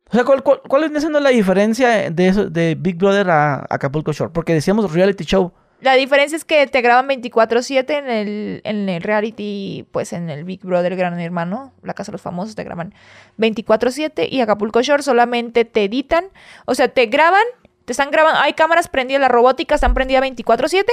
[0.10, 4.12] O sea, ¿cuál, cuál, cuál siendo la diferencia de eso, de Big Brother a Acapulco
[4.14, 4.32] Shore?
[4.32, 5.52] Porque decíamos reality show.
[5.84, 10.46] La diferencia es que te graban 24/7 en el, en el reality, pues en el
[10.46, 12.94] Big Brother Gran Hermano, la Casa de los Famosos, te graban
[13.38, 16.26] 24/7 y Acapulco Shore solamente te editan,
[16.66, 17.44] o sea, te graban,
[17.84, 20.86] te están grabando, hay cámaras prendidas, la robótica están prendida 24/7,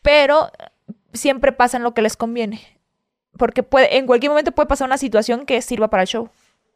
[0.00, 0.50] pero
[1.12, 2.60] siempre pasan lo que les conviene.
[3.36, 6.30] Porque puede, en cualquier momento puede pasar una situación que sirva para el show.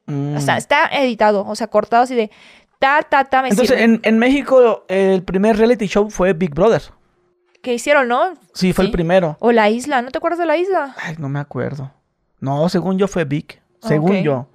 [0.05, 0.37] Mm.
[0.37, 2.31] O sea, está editado, o sea, cortado así de
[2.79, 3.94] ta, ta, ta, me Entonces, sirve.
[3.94, 6.83] en, en México, el primer reality show fue Big Brother.
[7.62, 8.35] ¿Qué hicieron, no?
[8.55, 9.37] Sí, fue el primero.
[9.40, 10.94] O la isla, ¿no te acuerdas de la isla?
[11.03, 11.90] Ay, no me acuerdo.
[12.40, 13.61] No, según yo fue Big.
[13.83, 14.23] Según Ok.
[14.23, 14.46] yo.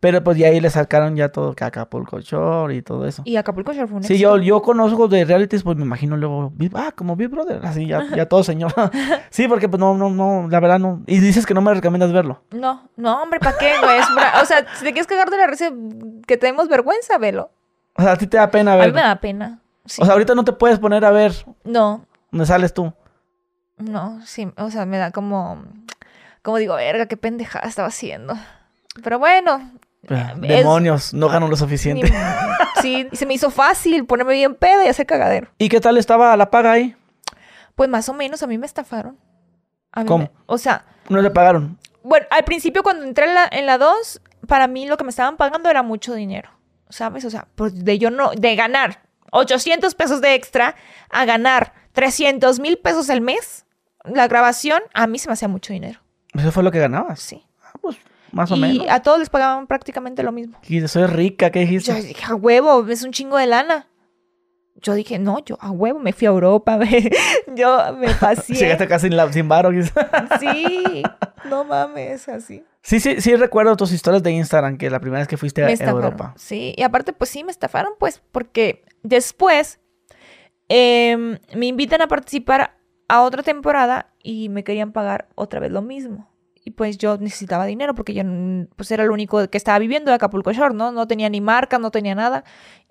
[0.00, 3.22] Pero pues de ahí le sacaron ya todo que Acapulco Shore y todo eso.
[3.24, 4.36] Y Acapulco Shore fue un Sí, éxito.
[4.36, 8.04] yo, yo conozco de realities, pues me imagino luego, ah, como Big Brother, así ya,
[8.14, 8.70] ya todo señor.
[9.30, 11.02] sí, porque pues no, no, no, la verdad no.
[11.06, 12.42] Y dices que no me recomiendas verlo.
[12.50, 13.98] No, no, hombre, ¿para qué, güey?
[14.42, 15.70] O sea, si te quieres cagar de la risa,
[16.26, 17.50] que tenemos vergüenza, velo.
[17.96, 18.96] O sea, a ti te da pena A mí verlo.
[18.96, 19.60] me da pena.
[19.86, 20.02] Sí.
[20.02, 21.32] O sea, ahorita no te puedes poner a ver
[21.64, 22.92] no, dónde sales tú.
[23.76, 25.64] no, sí, o sea, me da como,
[26.42, 28.34] como digo, verga, qué pendejada estaba haciendo.
[29.02, 29.72] Pero bueno.
[30.10, 32.10] Ah, es- Demonios, no gano lo suficiente.
[32.10, 35.48] ni- sí, y se me hizo fácil ponerme bien peda y hacer cagadero.
[35.58, 36.94] ¿Y qué tal estaba la paga ahí?
[37.74, 39.18] Pues más o menos a mí me estafaron.
[39.92, 40.24] A mí ¿Cómo?
[40.24, 41.78] me- o sea, No le pagaron.
[42.02, 45.10] Bueno, al principio cuando entré en la, en la 2, para mí lo que me
[45.10, 46.50] estaban pagando era mucho dinero,
[46.90, 47.24] ¿sabes?
[47.24, 50.76] O sea, pues de yo no, de ganar 800 pesos de extra
[51.10, 53.64] a ganar 300 mil pesos al mes,
[54.04, 56.00] la grabación, a mí se me hacía mucho dinero,
[56.34, 57.20] Eso fue lo que ganabas.
[57.20, 57.42] sí.
[57.64, 57.96] Ah, pues,
[58.32, 58.86] más o y menos.
[58.90, 60.58] a todos les pagaban prácticamente lo mismo.
[60.68, 61.94] Y soy rica, ¿qué Yo dijiste?
[62.02, 63.88] dije, a huevo, es un chingo de lana.
[64.82, 67.10] Yo dije, no, yo a huevo me fui a Europa, me-
[67.56, 68.56] yo me paseé.
[68.56, 69.70] Llegaste casi sin, la, sin varo.
[70.40, 71.02] Sí,
[71.44, 72.64] no mames, así.
[72.82, 75.66] sí, sí, sí recuerdo tus historias de Instagram, que la primera vez que fuiste a
[75.66, 76.02] me estafaron.
[76.02, 76.34] Europa.
[76.36, 79.78] Sí, y aparte, pues sí, me estafaron, pues, porque después
[80.68, 82.76] em, me invitan a participar
[83.08, 86.30] a otra temporada y me querían pagar otra vez lo mismo.
[86.64, 88.22] Y pues yo necesitaba dinero porque yo
[88.76, 90.92] pues era lo único que estaba viviendo de Acapulco Shore, ¿no?
[90.92, 92.44] No tenía ni marca, no tenía nada.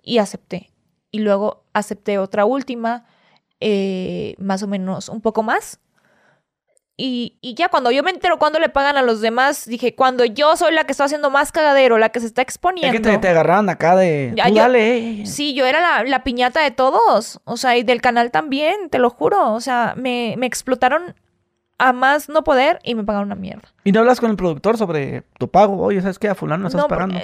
[0.03, 0.71] Y acepté.
[1.09, 3.05] Y luego acepté otra última,
[3.59, 5.79] eh, más o menos un poco más.
[6.95, 10.25] Y, y ya cuando yo me entero cuando le pagan a los demás, dije, cuando
[10.25, 12.91] yo soy la que está haciendo más cagadero, la que se está Es exponiendo.
[12.93, 14.31] que te, te agarraron acá de.
[14.35, 14.97] Ya, yo- dale.
[14.97, 15.25] eh, eh.
[15.25, 17.39] Sí, yo era la, la piñata de todos.
[17.45, 19.53] O sea, y del canal también, te lo juro.
[19.53, 21.15] O sea, me, me explotaron
[21.79, 23.67] a más no poder y me pagaron una mierda.
[23.83, 25.81] Y no hablas con el productor sobre tu pago.
[25.81, 26.27] Oye, ¿sabes qué?
[26.29, 27.19] A fulano no estás No, pagando.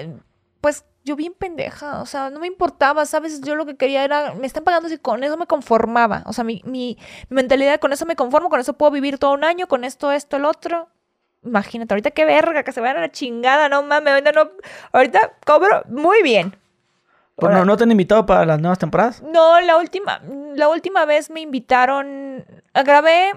[0.61, 3.41] pues yo bien pendeja, o sea, no me importaba, ¿sabes?
[3.41, 6.21] Yo lo que quería era, me están pagando y con eso me conformaba.
[6.27, 9.31] O sea, mi, mi, mi mentalidad, con eso me conformo, con eso puedo vivir todo
[9.31, 10.87] un año, con esto, esto, el otro.
[11.43, 14.51] Imagínate, ahorita qué verga, que se vayan a la chingada, no mames, ahorita, no,
[14.91, 16.55] ahorita cobro muy bien.
[17.37, 19.23] Pues no, no te han invitado para las nuevas temporadas.
[19.23, 20.21] No, la última,
[20.53, 22.45] la última vez me invitaron,
[22.75, 23.31] grabé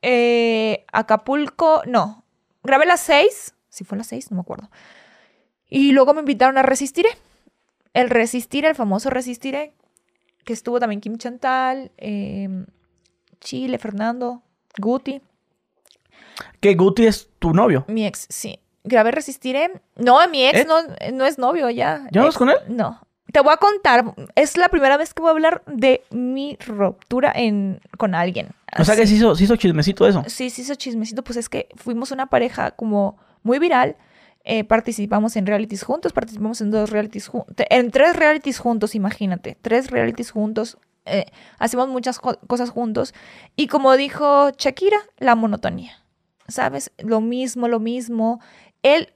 [0.00, 2.24] eh, Acapulco, no,
[2.62, 4.70] grabé las seis, si fue las seis, no me acuerdo.
[5.70, 7.08] Y luego me invitaron a Resistiré.
[7.94, 9.72] El Resistiré, el famoso Resistiré,
[10.44, 12.48] que estuvo también Kim Chantal, eh,
[13.40, 14.42] Chile, Fernando,
[14.78, 15.22] Guti,
[16.60, 17.84] Que Guti es tu novio.
[17.88, 18.58] mi ex, sí.
[18.84, 19.80] Grabé Resistiré.
[19.96, 20.66] No, mi ex ¿Eh?
[20.66, 20.76] no,
[21.12, 22.06] no es novio ya.
[22.12, 22.56] ¿Ya vas Ex- con él?
[22.68, 23.00] No.
[23.32, 27.30] Te voy a contar, es la primera vez que voy a hablar de mi ruptura
[27.32, 28.48] en, con alguien.
[28.76, 30.24] O sea que se hizo, se hizo chismecito eso.
[30.26, 31.22] Sí, sí, hizo chismecito.
[31.22, 33.94] Pues es que fuimos una pareja como muy viral.
[34.44, 39.56] Eh, participamos en realities juntos, participamos en dos realities en tres realities juntos, imagínate.
[39.60, 40.78] Tres realities juntos.
[41.06, 41.26] eh,
[41.58, 43.14] hacemos muchas co- cosas juntos.
[43.56, 46.04] Y como dijo Shakira, la monotonía.
[46.48, 46.90] ¿Sabes?
[46.98, 48.40] Lo mismo, lo mismo.
[48.82, 49.12] Él,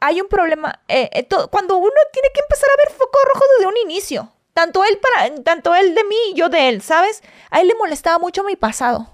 [0.00, 0.80] hay un problema.
[0.88, 4.32] eh, eh, cuando uno tiene que empezar a ver focos rojos desde un inicio.
[4.52, 7.22] Tanto él para, tanto él de mí y yo de él, ¿sabes?
[7.50, 9.08] A él le molestaba mucho mi pasado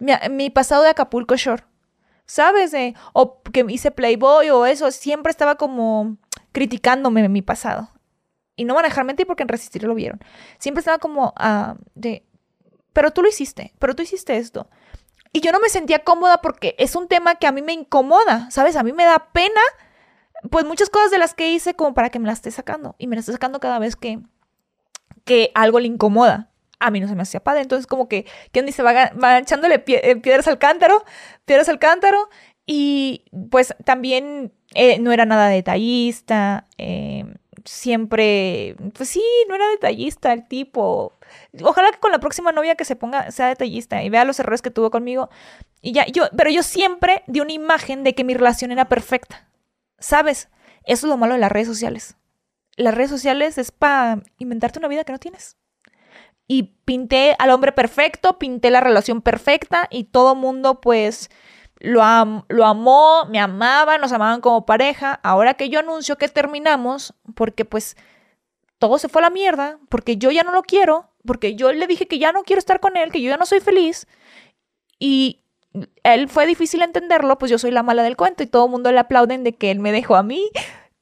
[0.00, 1.62] mi, mi pasado de Acapulco Shore.
[2.30, 2.72] ¿Sabes?
[2.74, 6.16] Eh, o que hice Playboy o eso, siempre estaba como
[6.52, 7.90] criticándome mi pasado.
[8.54, 10.20] Y no van a dejar porque en Resistir lo vieron.
[10.60, 12.24] Siempre estaba como ah, de,
[12.92, 14.70] pero tú lo hiciste, pero tú hiciste esto.
[15.32, 18.48] Y yo no me sentía cómoda porque es un tema que a mí me incomoda,
[18.52, 18.76] ¿sabes?
[18.76, 19.60] A mí me da pena,
[20.52, 22.94] pues muchas cosas de las que hice como para que me las esté sacando.
[22.96, 24.20] Y me las esté sacando cada vez que,
[25.24, 26.49] que algo le incomoda.
[26.80, 27.62] A mí no se me hacía padre.
[27.62, 28.82] Entonces como que, ¿quién dice?
[28.82, 31.04] Va, va echándole eh, piedras al cántaro,
[31.44, 32.28] piedras al cántaro.
[32.66, 36.66] Y pues también eh, no era nada detallista.
[36.78, 37.24] Eh,
[37.64, 41.14] siempre, pues sí, no era detallista el tipo.
[41.62, 44.62] Ojalá que con la próxima novia que se ponga sea detallista y vea los errores
[44.62, 45.30] que tuvo conmigo.
[45.80, 49.48] Y ya, yo, pero yo siempre di una imagen de que mi relación era perfecta.
[49.98, 50.48] ¿Sabes?
[50.84, 52.16] Eso es lo malo de las redes sociales.
[52.76, 55.56] Las redes sociales es para inventarte una vida que no tienes.
[56.52, 61.30] Y pinté al hombre perfecto, pinté la relación perfecta y todo mundo pues
[61.76, 62.02] lo,
[62.48, 65.20] lo amó, me amaba, nos amaban como pareja.
[65.22, 67.96] Ahora que yo anuncio que terminamos, porque pues
[68.78, 71.86] todo se fue a la mierda, porque yo ya no lo quiero, porque yo le
[71.86, 74.08] dije que ya no quiero estar con él, que yo ya no soy feliz.
[74.98, 75.44] Y
[76.02, 78.90] él fue difícil entenderlo, pues yo soy la mala del cuento y todo el mundo
[78.90, 80.50] le aplauden de que él me dejó a mí,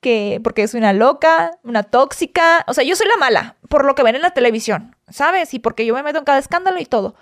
[0.00, 3.94] que porque soy una loca, una tóxica, o sea, yo soy la mala por lo
[3.94, 5.52] que ven en la televisión, ¿sabes?
[5.54, 7.14] Y porque yo me meto en cada escándalo y todo.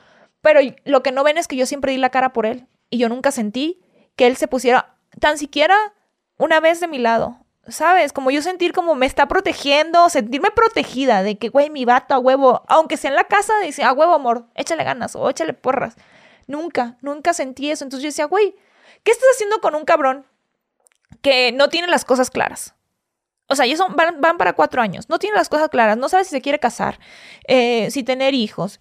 [0.42, 2.98] Pero lo que no ven es que yo siempre di la cara por él y
[2.98, 3.80] yo nunca sentí
[4.14, 5.76] que él se pusiera tan siquiera
[6.36, 7.38] una vez de mi lado.
[7.68, 8.12] ¿Sabes?
[8.12, 12.20] Como yo sentir como me está protegiendo, sentirme protegida de que, güey, mi vato a
[12.20, 15.96] huevo, aunque sea en la casa, dice, a huevo, amor, échale ganas o échale porras.
[16.46, 17.82] Nunca, nunca sentí eso.
[17.82, 18.54] Entonces yo decía, güey,
[19.02, 20.26] ¿qué estás haciendo con un cabrón
[21.22, 22.74] que no tiene las cosas claras?
[23.48, 26.24] O sea, ya son, van, para cuatro años, no tiene las cosas claras, no sabe
[26.24, 26.98] si se quiere casar,
[27.46, 28.80] eh, si tener hijos.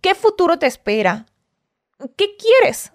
[0.00, 1.26] ¿Qué futuro te espera?
[2.16, 2.92] ¿qué quieres?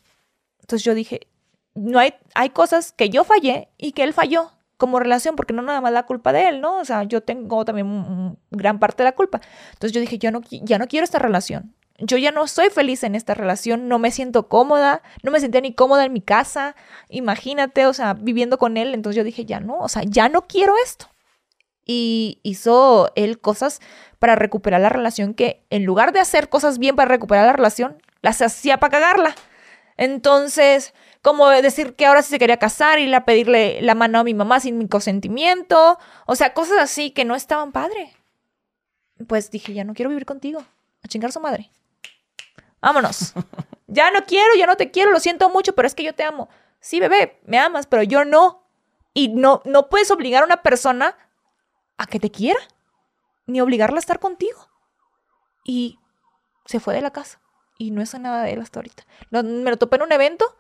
[0.61, 1.27] Entonces yo dije,
[1.73, 5.61] no hay, hay cosas que yo fallé y que él falló como relación, porque no
[5.61, 6.77] nada más la culpa de él, ¿no?
[6.77, 9.41] O sea, yo tengo también gran parte de la culpa.
[9.73, 11.75] Entonces yo dije, yo no, ya no quiero esta relación.
[12.01, 15.61] Yo ya no soy feliz en esta relación, no me siento cómoda, no me sentía
[15.61, 16.75] ni cómoda en mi casa,
[17.09, 18.93] imagínate, o sea, viviendo con él.
[18.93, 21.09] Entonces yo dije, ya no, o sea, ya no quiero esto.
[21.85, 23.81] Y hizo él cosas
[24.19, 28.01] para recuperar la relación que en lugar de hacer cosas bien para recuperar la relación,
[28.21, 29.35] las hacía para cagarla.
[29.97, 34.23] Entonces, como decir que ahora sí se quería casar y a pedirle la mano a
[34.23, 38.13] mi mamá sin mi consentimiento, o sea, cosas así que no estaban padre.
[39.27, 40.63] Pues dije, ya no quiero vivir contigo,
[41.03, 41.71] a chingar su madre.
[42.81, 43.33] Vámonos.
[43.87, 46.23] ya no quiero, ya no te quiero, lo siento mucho, pero es que yo te
[46.23, 46.49] amo.
[46.79, 48.63] Sí, bebé, me amas, pero yo no.
[49.13, 51.17] Y no, no puedes obligar a una persona
[51.97, 52.59] a que te quiera,
[53.47, 54.69] ni obligarla a estar contigo.
[55.65, 55.99] Y
[56.65, 57.41] se fue de la casa
[57.79, 59.03] y no es nada de él hasta ahorita.
[59.31, 60.55] me lo topé en un evento,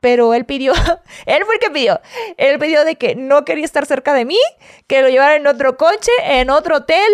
[0.00, 0.72] pero él pidió,
[1.26, 2.00] él fue el que pidió,
[2.36, 4.38] él pidió de que no quería estar cerca de mí,
[4.86, 7.12] que lo llevara en otro coche, en otro hotel,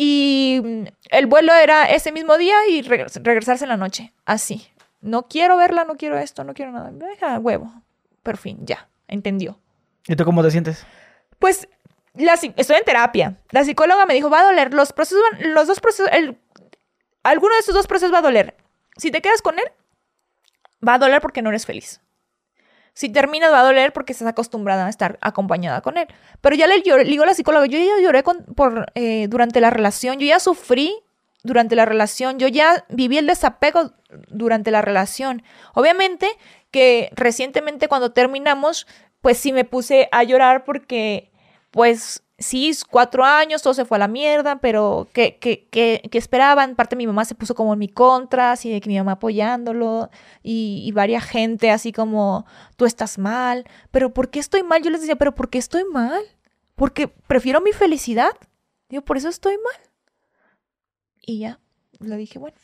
[0.00, 4.70] y mm, el vuelo era ese mismo día y regresarse en la noche, así.
[5.00, 6.92] No quiero verla, no quiero esto, no quiero nada.
[6.92, 7.72] Me deja huevo.
[8.22, 9.58] Por fin, ya, entendió.
[10.06, 10.86] ¿Y tú cómo te sientes?
[11.40, 11.68] Pues
[12.14, 13.40] la, estoy en terapia.
[13.50, 14.72] La psicóloga me dijo, va a doler.
[14.72, 16.38] Los procesos, los dos procesos, el,
[17.24, 18.56] alguno de estos dos procesos va a doler.
[18.98, 19.66] Si te quedas con él,
[20.86, 22.00] va a doler porque no eres feliz.
[22.98, 26.08] Si terminas, va a doler porque estás acostumbrada a estar acompañada con él.
[26.40, 30.18] Pero ya le, digo a la psicóloga, yo ya lloré por, eh, durante la relación,
[30.18, 30.92] yo ya sufrí
[31.44, 33.92] durante la relación, yo ya viví el desapego
[34.30, 35.44] durante la relación.
[35.74, 36.28] Obviamente
[36.72, 38.88] que recientemente cuando terminamos,
[39.20, 41.30] pues sí me puse a llorar porque
[41.70, 46.76] pues sí, cuatro años, todo se fue a la mierda, pero ¿qué, qué, qué, esperaban?
[46.76, 49.12] Parte de mi mamá se puso como en mi contra, así de que mi mamá
[49.12, 50.10] apoyándolo
[50.42, 52.46] y, y gente así como,
[52.76, 54.82] tú estás mal, pero ¿por qué estoy mal?
[54.82, 56.22] Yo les decía, pero ¿por qué estoy mal?
[56.76, 58.32] Porque prefiero mi felicidad.
[58.88, 59.90] Digo, por eso estoy mal.
[61.20, 61.60] Y ya,
[61.98, 62.56] le dije, bueno,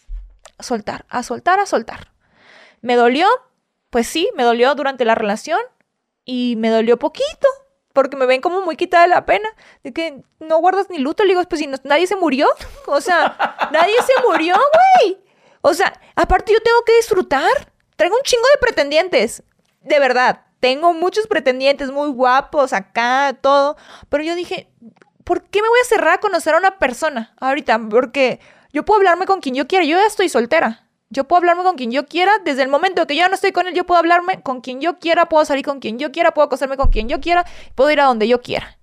[0.57, 2.13] a soltar, a soltar, a soltar.
[2.81, 3.27] ¿Me dolió?
[3.91, 5.61] Pues sí, me dolió durante la relación
[6.25, 7.49] y me dolió poquito,
[7.95, 9.49] porque me ven como muy quitada la pena,
[9.83, 11.23] de que no guardas ni luto.
[11.23, 12.49] Le digo, pues si nadie se murió,
[12.87, 14.57] o sea, nadie se murió,
[15.01, 15.19] güey.
[15.63, 17.73] O sea, aparte yo tengo que disfrutar.
[17.97, 19.45] Traigo un chingo de pretendientes,
[19.81, 20.43] de verdad.
[20.61, 23.77] Tengo muchos pretendientes muy guapos acá, todo.
[24.09, 24.69] Pero yo dije,
[25.23, 27.81] ¿por qué me voy a cerrar a conocer a una persona ahorita?
[27.89, 28.41] Porque
[28.73, 29.85] yo puedo hablarme con quien yo quiera.
[29.85, 30.84] Yo ya estoy soltera.
[31.15, 32.33] Yo puedo hablarme con quien yo quiera.
[32.45, 34.99] Desde el momento que yo no estoy con él, yo puedo hablarme con quien yo
[34.99, 38.01] quiera, puedo salir con quien yo quiera, puedo acostarme con quien yo quiera, puedo ir
[38.01, 38.79] a donde yo quiera.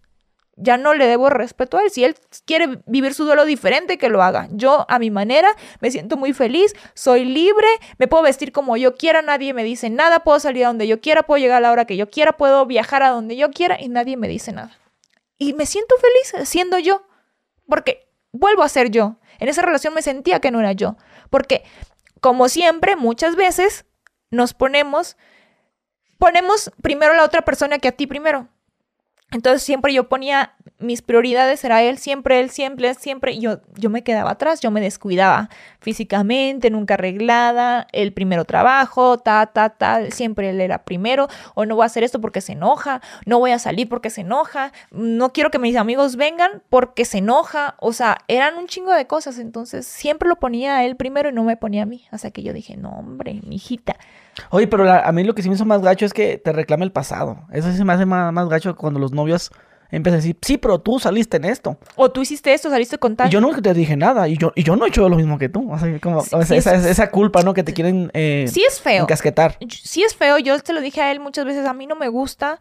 [0.56, 1.92] Ya no le debo respeto a él.
[1.92, 2.16] Si él
[2.46, 4.48] quiere vivir su duelo diferente, que lo haga.
[4.52, 7.68] Yo, a mi manera, me siento muy feliz, soy libre,
[7.98, 11.02] me puedo vestir como yo quiera, nadie me dice nada, puedo salir a donde yo
[11.02, 13.78] quiera, puedo llegar a la hora que yo quiera, puedo viajar a donde yo quiera
[13.80, 14.78] y nadie me dice nada.
[15.38, 17.04] Y me siento feliz siendo yo.
[17.68, 19.18] Porque vuelvo a ser yo.
[19.40, 20.98] En esa relación me sentía que no era yo.
[21.32, 21.64] Porque,
[22.22, 23.86] como siempre, muchas veces
[24.30, 25.18] nos ponemos,
[26.18, 28.48] ponemos primero a la otra persona que a ti primero.
[29.32, 33.40] Entonces siempre yo ponía mis prioridades, era él, siempre él, siempre, siempre.
[33.40, 39.46] Yo, yo me quedaba atrás, yo me descuidaba físicamente, nunca arreglada, el primero trabajo, ta,
[39.48, 43.02] ta, ta, siempre él era primero, o no voy a hacer esto porque se enoja,
[43.26, 47.18] no voy a salir porque se enoja, no quiero que mis amigos vengan porque se
[47.20, 51.30] enoja, o sea, eran un chingo de cosas, entonces siempre lo ponía a él primero
[51.30, 53.96] y no me ponía a mí, hasta que yo dije, no hombre, mi hijita.
[54.50, 56.54] Oye, pero la- a mí lo que sí me hizo más gacho es que te
[56.54, 57.40] reclama el pasado.
[57.52, 59.52] Eso sí se me hace más, más gacho cuando los novios
[59.92, 61.78] empiezan a decir, sí, pero tú saliste en esto.
[61.96, 63.28] O tú hiciste esto, saliste con tal.
[63.28, 64.28] Y yo nunca te dije nada.
[64.28, 65.72] Y yo, y yo no he hecho lo mismo que tú.
[65.72, 67.54] O sea, como, Sí, esa, es- esa culpa, ¿no?
[67.54, 69.04] Que te quieren eh, sí es feo.
[69.04, 69.58] encasquetar.
[69.70, 72.08] sí es feo, yo te lo dije a él muchas veces, a mí no me
[72.08, 72.60] gusta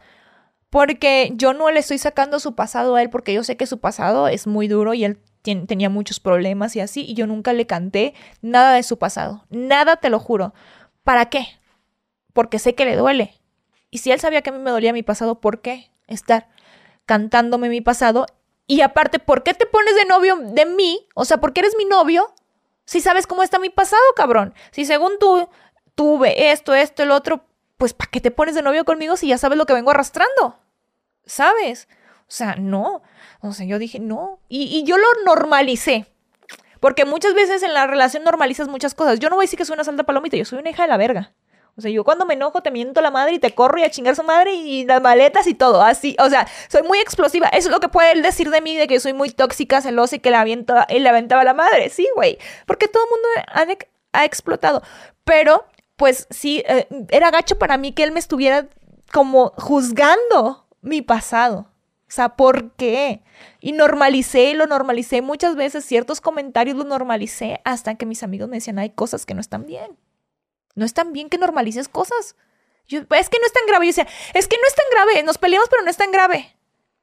[0.71, 3.81] porque yo no le estoy sacando su pasado a él porque yo sé que su
[3.81, 7.67] pasado es muy duro y él tenía muchos problemas y así y yo nunca le
[7.67, 10.55] canté nada de su pasado, nada te lo juro.
[11.03, 11.47] ¿Para qué?
[12.33, 13.35] Porque sé que le duele.
[13.91, 16.49] Y si él sabía que a mí me dolía mi pasado, ¿por qué estar
[17.11, 18.27] cantándome mi pasado?
[18.69, 21.09] Y aparte, ¿por qué te pones de novio de mí?
[21.17, 22.33] O sea, ¿por qué eres mi novio?
[22.85, 24.55] Si sabes cómo está mi pasado, cabrón.
[24.71, 25.49] Si según tú
[25.97, 27.45] tuve esto, esto, el otro,
[27.79, 30.61] pues ¿para qué te pones de novio conmigo si ya sabes lo que vengo arrastrando?
[31.27, 31.89] ¿Sabes?
[32.21, 33.03] O sea, no.
[33.41, 34.39] O sea, yo dije, no.
[34.49, 36.07] Y, y yo lo normalicé.
[36.79, 39.19] Porque muchas veces en la relación normalizas muchas cosas.
[39.19, 40.89] Yo no voy a decir que soy una santa palomita, yo soy una hija de
[40.91, 41.33] la verga.
[41.77, 43.91] O sea, yo cuando me enojo te miento la madre y te corro y a
[43.91, 46.17] chingar su madre y las maletas y todo, así.
[46.19, 47.49] O sea, soy muy explosiva.
[47.49, 50.17] Eso es lo que puede él decir de mí, de que soy muy tóxica, celosa
[50.17, 51.89] y que le, aviento, él le aventaba la madre.
[51.91, 52.39] Sí, güey.
[52.67, 53.79] Porque todo el mundo
[54.13, 54.83] ha, ha explotado.
[55.25, 55.65] Pero,
[55.97, 58.69] pues sí, eh, era gacho para mí que él me estuviera
[59.13, 61.71] como juzgando mi pasado.
[62.11, 63.23] O sea, ¿por qué?
[63.61, 68.57] Y normalicé, lo normalicé muchas veces, ciertos comentarios los normalicé hasta que mis amigos me
[68.57, 69.97] decían, hay cosas que no están bien.
[70.75, 72.37] No es tan bien que normalices cosas.
[72.87, 73.87] Yo, es que no es tan grave.
[73.87, 75.23] Yo decía, es que no es tan grave.
[75.23, 76.57] Nos peleamos, pero no es tan grave.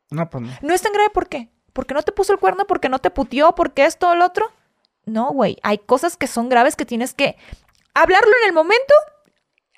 [0.09, 0.51] No, pues no.
[0.61, 1.49] No es tan grave, ¿por qué?
[1.73, 2.65] ¿Porque no te puso el cuerno?
[2.65, 3.53] ¿Porque no te putió?
[3.55, 4.51] ¿Porque esto o el otro?
[5.05, 5.57] No, güey.
[5.63, 7.37] Hay cosas que son graves que tienes que
[7.93, 8.93] hablarlo en el momento,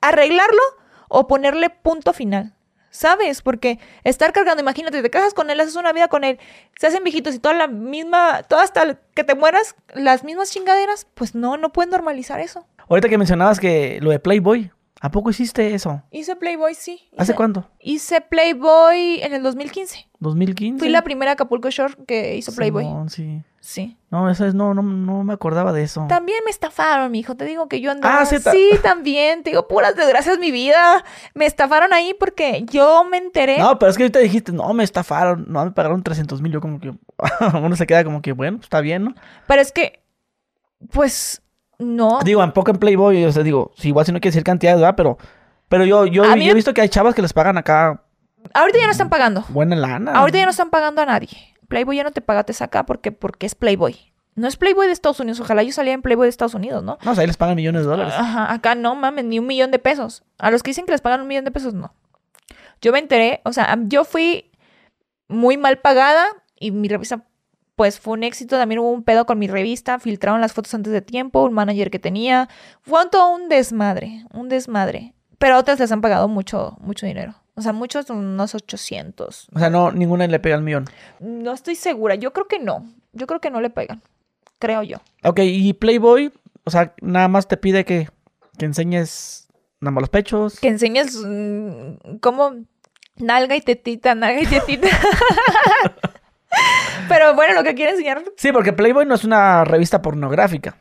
[0.01, 0.61] arreglarlo
[1.09, 2.55] o ponerle punto final.
[2.91, 3.43] ¿Sabes?
[3.43, 6.39] Porque estar cargando, imagínate, te casas con él, haces una vida con él,
[6.75, 11.05] se hacen viejitos y toda la misma, toda hasta que te mueras, las mismas chingaderas,
[11.13, 12.65] pues no, no puedes normalizar eso.
[12.89, 16.01] Ahorita que mencionabas que lo de Playboy, ¿a poco hiciste eso?
[16.11, 17.07] Hice Playboy, sí.
[17.17, 17.69] ¿Hace cuánto?
[17.79, 20.09] Hice Playboy en el 2015.
[20.19, 20.79] ¿2015?
[20.79, 22.83] Fui la primera Acapulco Shore que hizo Playboy.
[22.83, 23.43] Simón, sí.
[23.61, 23.97] Sí.
[24.09, 26.05] No, eso es, no, no, no me acordaba de eso.
[26.07, 27.35] También me estafaron, mijo.
[27.35, 28.21] Te digo que yo andaba.
[28.21, 29.43] Ah, sí, sí, también.
[29.43, 31.03] Te digo, puras desgracias mi vida.
[31.33, 33.59] Me estafaron ahí porque yo me enteré.
[33.59, 36.53] No, pero es que ahorita dijiste, no, me estafaron, no, me pagaron 300 mil.
[36.53, 36.93] Yo como que,
[37.61, 39.15] uno se queda como que, bueno, pues, está bien, ¿no?
[39.45, 40.01] Pero es que,
[40.91, 41.43] pues,
[41.79, 42.19] no.
[42.23, 44.79] Digo, un poco en Playboy, o sea, digo, si igual si no quiere decir cantidades,
[44.79, 44.95] ¿verdad?
[44.95, 45.17] Pero,
[45.67, 48.03] pero yo, yo, yo he visto que hay chavas que les pagan acá
[48.53, 49.43] Ahorita ya no están pagando.
[49.49, 50.13] buena lana.
[50.13, 51.29] Ahorita ya no están pagando a nadie.
[51.67, 53.95] Playboy ya no te pagates acá porque, porque es Playboy.
[54.35, 55.39] No es Playboy de Estados Unidos.
[55.39, 56.97] Ojalá yo saliera en Playboy de Estados Unidos, ¿no?
[57.03, 58.13] No, o sea, ahí les pagan millones de dólares.
[58.17, 60.23] Ajá, acá no mames, ni un millón de pesos.
[60.37, 61.93] A los que dicen que les pagan un millón de pesos, no.
[62.81, 64.49] Yo me enteré, o sea, yo fui
[65.27, 66.25] muy mal pagada
[66.57, 67.25] y mi revista,
[67.79, 68.57] pues fue un éxito.
[68.57, 71.89] También hubo un pedo con mi revista, filtraron las fotos antes de tiempo, un manager
[71.89, 72.49] que tenía.
[72.81, 75.13] Fue todo un desmadre, un desmadre.
[75.37, 77.35] Pero a otras les han pagado mucho, mucho dinero.
[77.55, 79.47] O sea, muchos, unos 800.
[79.55, 80.87] O sea, no, ninguna le pega el millón.
[81.21, 82.83] No estoy segura, yo creo que no.
[83.13, 84.01] Yo creo que no le pegan,
[84.59, 84.97] creo yo.
[85.23, 86.33] Ok, y Playboy,
[86.65, 88.09] o sea, nada más te pide que,
[88.57, 89.47] que enseñes
[89.79, 90.59] nada más los pechos.
[90.59, 92.57] que enseñes mm, cómo
[93.15, 94.89] nalga y tetita, nalga y tetita.
[97.07, 98.23] Pero bueno, lo que quiere enseñar.
[98.37, 100.77] Sí, porque Playboy no es una revista pornográfica.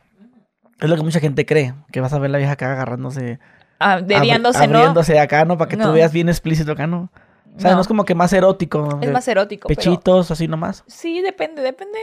[0.79, 3.39] Es lo que mucha gente cree, que vas a ver la vieja acá agarrándose,
[3.79, 4.77] ah, dediándose, abri- ¿no?
[4.77, 5.57] abriéndose acá, ¿no?
[5.57, 7.11] Para que tú veas bien explícito acá, ¿no?
[7.55, 7.81] O sea, no, No.
[7.81, 8.99] es como que más erótico.
[9.01, 9.67] Es más erótico.
[9.67, 10.83] pero- Pechitos, así nomás.
[10.87, 11.99] Sí, depende, depende.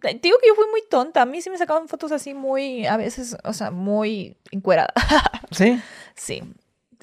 [0.00, 1.22] Te Digo que yo fui muy tonta.
[1.22, 4.92] A mí sí me sacaban fotos así muy, a veces, o sea, muy encuerada.
[5.52, 5.80] Sí.
[6.16, 6.42] sí.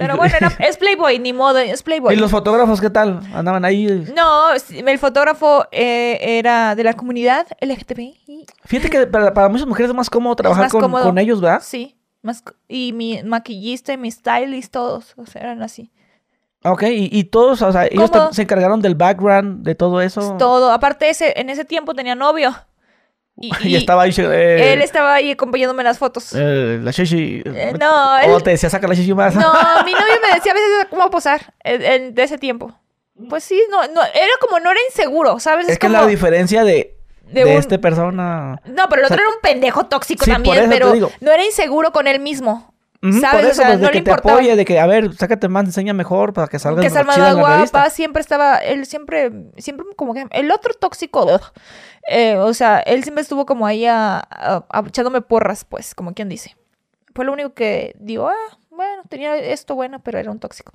[0.03, 2.13] Pero bueno, era- es Playboy, ni modo, es Playboy.
[2.13, 3.19] ¿Y los fotógrafos qué tal?
[3.33, 3.85] Andaban ahí.
[4.15, 8.45] No, el fotógrafo eh, era de la comunidad LGTBI.
[8.65, 11.03] Fíjate que para, para muchas mujeres es más cómodo trabajar más con, cómodo.
[11.05, 11.61] con ellos, ¿verdad?
[11.63, 11.97] Sí.
[12.21, 15.91] Más, y mi maquillista y mi stylist, todos, o sea, eran así.
[16.63, 20.37] Ok, y, y todos, o sea, ellos se encargaron del background, de todo eso.
[20.37, 20.71] Todo.
[20.71, 22.55] Aparte, ese, en ese tiempo tenía novio.
[23.37, 24.13] Y, Y, y estaba ahí.
[24.17, 26.33] eh, él estaba ahí acompañándome en las fotos.
[26.35, 27.41] eh, la shishi.
[27.45, 29.35] Eh, no, O él- te decía, saca la shishi más.
[29.35, 29.51] No,
[29.85, 32.71] mi novio me decía a veces cómo posar de ese tiempo.
[33.29, 35.69] Pues sí, no, no, era como no era inseguro, ¿sabes?
[35.69, 36.95] Es, que como, la diferencia de,
[37.27, 38.59] de de, un- esta persona.
[38.65, 41.43] No, pero el o sea, otro era un pendejo tóxico sí, también, pero no era
[41.45, 42.72] inseguro con él mismo.
[43.21, 43.41] ¿Sabes?
[43.41, 44.35] Por O sea, pues, de no que le te importaba.
[44.35, 47.33] apoye, de que, a ver, sácate más, enseña mejor para que salgas que en la
[47.33, 47.89] guapa, revista.
[47.89, 51.27] siempre estaba, él siempre, siempre como que, el otro tóxico,
[52.07, 56.13] eh, o sea, él siempre estuvo como ahí a, a- a- echándome porras, pues, como
[56.13, 56.55] quien dice.
[57.13, 60.71] Fue lo único que digo, ah, bueno, tenía esto bueno, pero era un tóxico.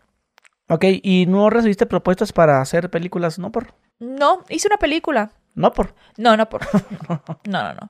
[0.68, 3.38] Ok, ¿y no recibiste propuestas para hacer películas?
[3.38, 3.72] No por.
[4.00, 5.30] No, hice una película.
[5.54, 5.94] No por.
[6.18, 6.60] No, no, por.
[7.48, 7.88] No, no, no.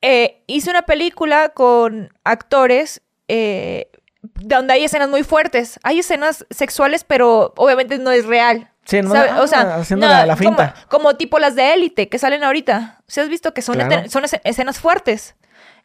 [0.00, 3.90] Eh, hice una película con actores eh,
[4.22, 5.78] donde hay escenas muy fuertes.
[5.82, 8.70] Hay escenas sexuales, pero obviamente no es real.
[8.84, 10.74] Sí, no, ah, o sea, haciendo no, la, la como- finta.
[10.88, 13.02] Como, tipo las de élite que salen ahorita.
[13.06, 14.02] ¿Se has visto que son, Claro.
[14.44, 15.36] escenas fuertes?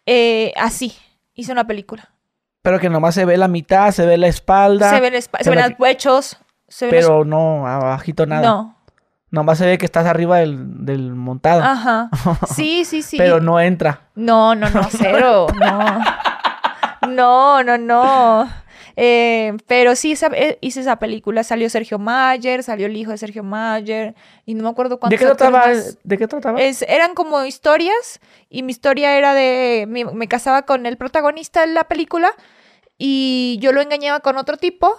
[0.05, 0.97] Eh, así,
[1.33, 2.09] hice una película.
[2.61, 4.89] Pero que nomás se ve la mitad, se ve la espalda.
[4.89, 6.37] Se ven, espa- se pero ven los que- pechos.
[6.67, 8.41] Se los- Pero no, abajito nada.
[8.41, 8.71] No.
[9.29, 11.61] Nomás se ve que estás arriba del, del montado.
[11.61, 12.09] Ajá.
[12.55, 13.17] Sí, sí, sí.
[13.17, 14.09] Pero no entra.
[14.15, 15.47] No, no, no, cero.
[15.59, 15.99] No.
[17.07, 18.49] No, no, no.
[18.97, 21.43] Eh, pero sí esa- eh, hice esa película.
[21.43, 24.15] Salió Sergio Mayer, salió el hijo de Sergio Mayer.
[24.45, 25.65] Y no me acuerdo ¿De cuántos qué trataba?
[26.03, 26.61] ¿De qué trataba?
[26.61, 28.19] Es- eran como historias.
[28.49, 29.85] Y mi historia era de.
[29.87, 32.31] Me, me casaba con el protagonista de la película.
[32.97, 34.95] Y yo lo engañaba con otro tipo.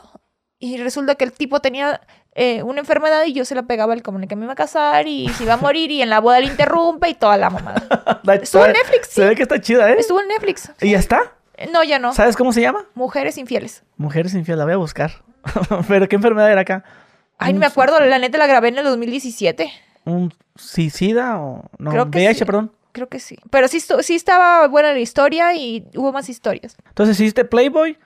[0.58, 2.00] Y resulta que el tipo tenía
[2.34, 5.06] eh, una enfermedad y yo se la pegaba al el que me iba a casar
[5.06, 7.82] y se iba a morir y en la boda le interrumpe y toda la mamada.
[8.42, 9.96] Estuvo en Netflix, Se ve que está chida, ¿eh?
[9.98, 10.70] Estuvo en Netflix.
[10.80, 11.32] ¿Y ya está?
[11.56, 12.12] Eh, No, ya no.
[12.12, 12.86] ¿Sabes cómo se llama?
[12.94, 13.82] Mujeres infieles.
[13.96, 15.24] Mujeres infieles, la voy a buscar.
[15.88, 16.84] Pero ¿qué enfermedad era acá?
[17.38, 19.70] Ay, no me acuerdo, la neta la grabé en el 2017.
[20.04, 21.90] ¿Un suicida o no?
[21.90, 22.44] Creo que VIH, sí.
[22.44, 22.72] perdón.
[22.92, 23.36] Creo que sí.
[23.50, 26.76] Pero sí, sí estaba buena la historia y hubo más historias.
[26.88, 27.98] Entonces hiciste Playboy,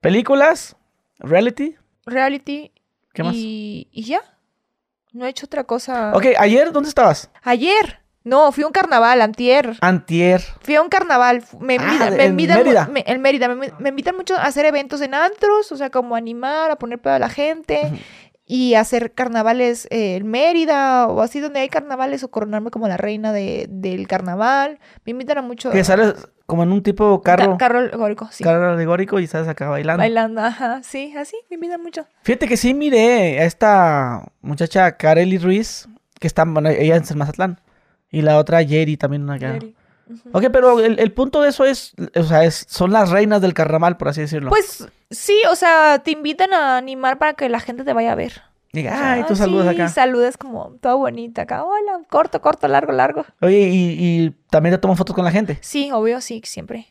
[0.00, 0.76] películas,
[1.18, 1.76] reality.
[2.06, 2.72] Reality.
[3.12, 3.34] ¿Qué más?
[3.34, 4.20] Y, y ya.
[5.12, 6.12] No he hecho otra cosa.
[6.14, 7.30] Ok, ayer, ¿dónde estabas?
[7.42, 8.01] Ayer.
[8.24, 9.76] No, fui a un carnaval, antier.
[9.80, 10.40] Antier.
[10.60, 11.42] Fui a un carnaval.
[11.60, 12.86] Me Ah, invitan, de- me en invitan Mérida.
[12.86, 13.48] me- en Mérida.
[13.48, 16.98] Me, me invitan mucho a hacer eventos en antros, o sea, como animar, a poner
[17.00, 17.92] pedo a la gente.
[18.44, 22.96] Y hacer carnavales eh, en Mérida o así donde hay carnavales o coronarme como la
[22.96, 24.78] reina de, del carnaval.
[25.06, 25.70] Me invitan a mucho.
[25.70, 26.14] Que sales
[26.44, 28.44] como en un tipo carro, Ca- carro alegórico, sí.
[28.44, 30.00] carro alegórico y estás acá bailando.
[30.02, 32.06] Bailando, ajá, sí, así, me invitan mucho.
[32.24, 35.88] Fíjate que sí miré a esta muchacha Kareli Ruiz,
[36.20, 37.60] que está, bueno, ella es en Mazatlán.
[38.12, 39.54] Y la otra Jerry también acá.
[39.54, 39.74] Jerry.
[40.08, 40.28] Ujú.
[40.32, 43.54] Ok, pero el, el punto de eso es, o sea, es, son las reinas del
[43.54, 44.50] carnaval, por así decirlo.
[44.50, 48.14] Pues sí, o sea, te invitan a animar para que la gente te vaya a
[48.14, 48.42] ver.
[48.72, 49.88] Diga, O sea, ay, tú saludas sí, acá.
[49.88, 51.64] saludas como toda bonita acá.
[51.64, 53.24] Hola, corto, corto, largo, largo.
[53.42, 55.58] Oye, y, y también te toman fotos con la gente.
[55.60, 56.88] Sí, obvio, sí, siempre.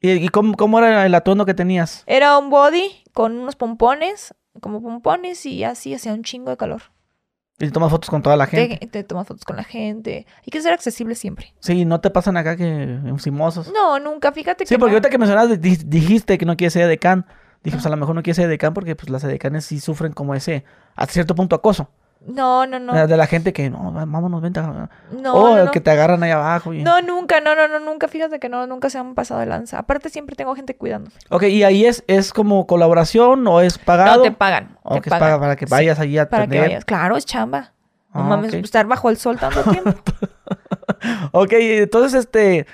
[0.00, 2.04] ¿Y, y cómo, cómo era el atuendo que tenías?
[2.06, 6.82] Era un body con unos pompones, como pompones y así hacía un chingo de calor.
[7.64, 8.78] Y te tomas fotos con toda la gente.
[8.78, 10.26] Te, te tomas fotos con la gente.
[10.38, 11.54] Hay que ser accesible siempre.
[11.60, 13.70] Sí, no te pasan acá que encimosos.
[13.72, 14.96] No, nunca, fíjate Sí, que porque no.
[14.96, 17.26] ahorita que mencionaste, di- dijiste que no quieres ser decán.
[17.62, 20.12] Dije, pues a lo mejor no quieres ser decán porque pues las decanes sí sufren
[20.12, 20.64] como ese,
[20.96, 21.88] a cierto punto, acoso.
[22.26, 23.06] No, no, no.
[23.06, 24.60] De- la gente que, no, vámonos, vente.
[24.60, 24.88] a-".
[25.12, 25.70] No, o no, no.
[25.70, 26.72] que te agarran ahí abajo.
[26.72, 29.46] y- No, nunca, no, no, no, nunca, fíjate que no, nunca se han pasado de
[29.46, 29.78] lanza.
[29.78, 31.14] Aparte siempre tengo gente cuidándome.
[31.30, 34.22] Ok, ¿y ahí es, es como colaboración o es No, pagado?
[34.22, 34.78] te pagan.
[34.82, 35.28] ¿O te que es pagan.
[35.28, 36.84] paga para que Sí, vayas allí a para que vayas.
[36.84, 37.72] Claro, es chamba.
[38.14, 38.64] No Ah, mames, ok.
[38.64, 39.92] estar bajo el sol tanto tiempo.
[41.32, 42.66] Ok, entonces, este,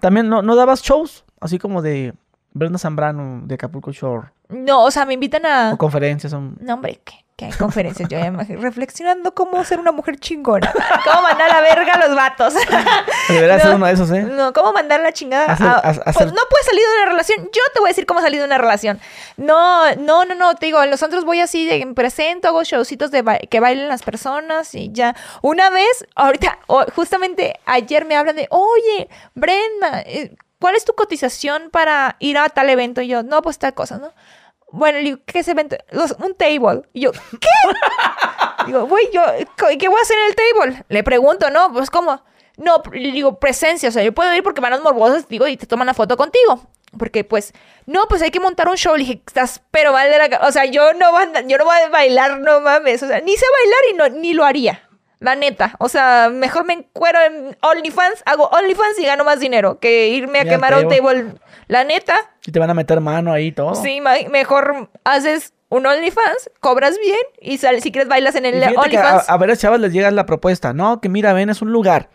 [0.00, 2.14] también no, no dabas shows, así como de
[2.52, 5.72] Brenda Zambrano, de Acapulco Shore, No, o sea, me invitan a...
[5.72, 6.56] o conferencias, son...
[6.60, 8.08] No, hombre, ¿qué, qué hay conferencias?
[8.08, 10.72] Yo ya me imagino, reflexionando cómo ser una mujer chingona.
[11.04, 12.54] Cómo mandar a la verga a los vatos.
[13.28, 13.62] Debería No.
[13.62, 14.22] ser uno de esos, ¿eh?
[14.22, 15.46] No, ¿cómo mandar la chingada?
[15.52, 17.44] Hacer- a- pues hacer- no puedes salir de una relación.
[17.52, 18.98] Yo te voy a decir cómo salir de una relación.
[19.36, 20.54] No, no, no, no.
[20.54, 23.60] Te digo, en los antros voy así, de, me presento, hago showcitos de ba- que
[23.60, 25.14] bailen las personas y ya.
[25.42, 26.58] Una vez, ahorita,
[26.94, 32.48] justamente ayer me hablan de, oye, Brenda, eh, ¿cuál es tu cotización para ir a
[32.48, 33.02] tal evento?
[33.02, 34.10] Y yo, no, pues tal cosa, ¿no?
[34.76, 35.76] Bueno, le digo, ¿qué evento?
[35.90, 36.82] Los- un table.
[36.92, 37.48] Y yo, ¿qué?
[38.66, 39.22] Digo, güey, yo,
[39.78, 40.84] ¿qué voy a hacer en el table?
[40.88, 41.72] Le pregunto, ¿no?
[41.72, 42.22] Pues, ¿cómo?
[42.56, 45.56] No, le digo, presencia, o sea, yo puedo ir porque van los morbosos, digo, y
[45.56, 46.60] te toman la foto contigo.
[46.98, 47.52] Porque, pues,
[47.84, 48.94] no, pues hay que montar un show.
[48.94, 50.46] Le dije, estás pero mal de la ca-".
[50.46, 51.12] O sea, yo no,
[51.46, 53.02] yo no voy a bailar, no mames.
[53.02, 54.85] O sea, ni sé bailar y no, ni lo haría.
[55.18, 55.74] La neta.
[55.78, 60.40] O sea, mejor me encuero en OnlyFans, hago OnlyFans y gano más dinero que irme
[60.40, 61.34] a quemar a un table.
[61.68, 62.14] La neta,
[62.44, 63.74] Y te van a meter mano ahí y todo.
[63.74, 64.00] Sí,
[64.30, 69.28] mejor haces un OnlyFans, cobras bien y sal- si quieres bailas en el a, OnlyFans.
[69.28, 72.10] a varias chavas les llega la propuesta, no, que mira, ven, es un lugar.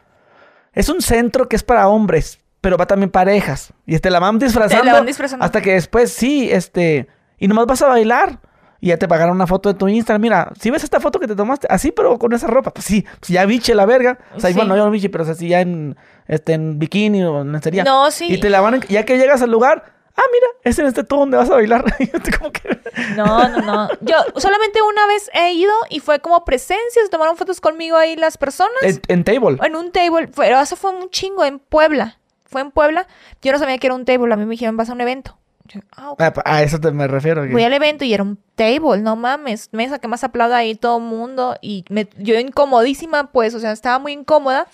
[0.73, 3.73] Es un centro que es para hombres, pero va también parejas.
[3.85, 4.91] Y este la van disfrazando.
[4.91, 5.43] van disfrazando.
[5.43, 7.07] Hasta que después, sí, este,
[7.39, 8.39] y nomás vas a bailar.
[8.83, 10.21] Y ya te pagaron una foto de tu Instagram.
[10.21, 12.73] Mira, si ves esta foto que te tomaste, así, pero con esa ropa.
[12.73, 14.17] Pues sí, pues ya biche la verga.
[14.35, 14.55] O sea, Sí.
[14.55, 15.95] bueno, yo no biche, pero o sea, sí ya en,
[16.27, 17.83] este, en bikini o en lencería.
[17.83, 18.25] No, sí.
[18.33, 21.03] Y te la van, a- ya que llegas al lugar, ah, mira, es en este
[21.03, 21.85] todo donde vas a bailar.
[22.39, 22.81] Como que...
[23.15, 23.89] No, no, no.
[24.01, 28.15] Yo solamente una vez he ido y fue como presencia, se tomaron fotos conmigo ahí
[28.15, 28.73] las personas.
[28.81, 29.57] En, en table.
[29.63, 32.17] En un table, pero eso fue un chingo en Puebla.
[32.45, 33.07] Fue en Puebla.
[33.41, 35.37] Yo no sabía que era un table, a mí me dijeron, vas a un evento.
[35.73, 36.15] Yo, ah.
[36.19, 37.47] Ah, a eso te me refiero.
[37.49, 39.69] Voy al evento y era un table, no mames.
[39.71, 41.55] Mesa que más aplauda ahí todo el mundo.
[41.61, 44.67] Y me, yo incomodísima, pues, o sea, estaba muy incómoda.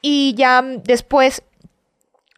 [0.00, 1.42] Y ya después,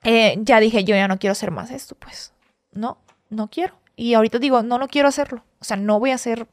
[0.03, 2.33] eh, ya dije, yo ya no quiero hacer más esto, pues.
[2.73, 2.99] No,
[3.29, 3.75] no quiero.
[3.97, 5.45] Y ahorita digo, no, no quiero hacerlo.
[5.61, 6.47] O sea, no voy a hacer.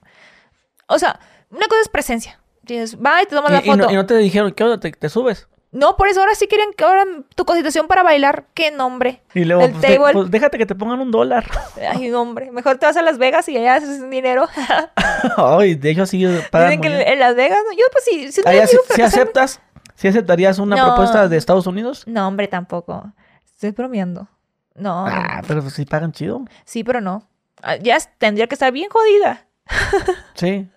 [0.87, 1.19] O sea,
[1.49, 2.39] una cosa es presencia.
[2.63, 3.93] Dices, va y te tomas la Y, y no, foto.
[3.93, 4.79] y no te dijeron, ¿qué onda?
[4.79, 5.47] ¿Te, te subes?
[5.77, 7.05] No, por eso ahora sí quieren que ahora
[7.35, 8.45] tu constitución para bailar.
[8.55, 9.21] ¿Qué nombre?
[9.35, 10.13] Y luego, El pues, table.
[10.13, 11.45] pues, déjate que te pongan un dólar.
[11.91, 12.49] Ay, nombre.
[12.51, 14.47] Mejor te vas a Las Vegas y allá haces dinero.
[15.37, 17.07] Ay, de hecho, sí pagan Dicen muy que bien.
[17.13, 19.61] en Las Vegas, no, yo pues sí, si Allá, les si, aceptas,
[19.95, 20.85] si aceptarías una No.
[20.85, 22.03] propuesta de Estados Unidos.
[22.07, 23.13] No, hombre, tampoco.
[23.45, 24.27] Estoy bromeando.
[24.75, 26.43] No, Ah, pero pues, sí pagan chido.
[26.65, 27.27] sí, pero no.
[27.61, 29.45] Ah, Ya tendría que estar bien jodida.
[30.35, 30.69] Sí.